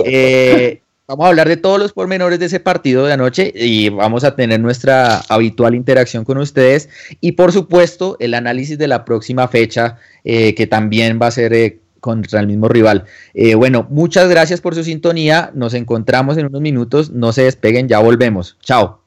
[0.06, 4.24] Eh, vamos a hablar de todos los pormenores de ese partido de anoche y vamos
[4.24, 6.90] a tener nuestra habitual interacción con ustedes
[7.20, 11.54] y por supuesto el análisis de la próxima fecha eh, que también va a ser
[11.54, 13.06] eh, contra el mismo rival.
[13.58, 18.00] bueno, muchas gracias por su sintonía, nos encontramos en unos minutos, no se despeguen, ya
[18.00, 18.58] volvemos.
[18.62, 19.01] Chao.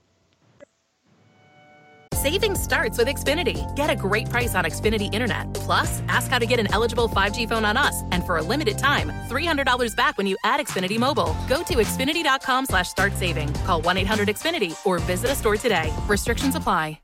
[2.25, 3.61] Saving starts with Xfinity.
[3.77, 5.53] Get a great price on Xfinity Internet.
[5.53, 8.03] Plus, ask how to get an eligible 5G phone on us.
[8.13, 11.37] And for a limited time, $300 back when you add Xfinity Mobile.
[11.49, 13.53] Go to Xfinity.com slash start saving.
[13.67, 15.95] Call 1-800-XFINITY or visit a store today.
[16.09, 17.04] Restrictions apply.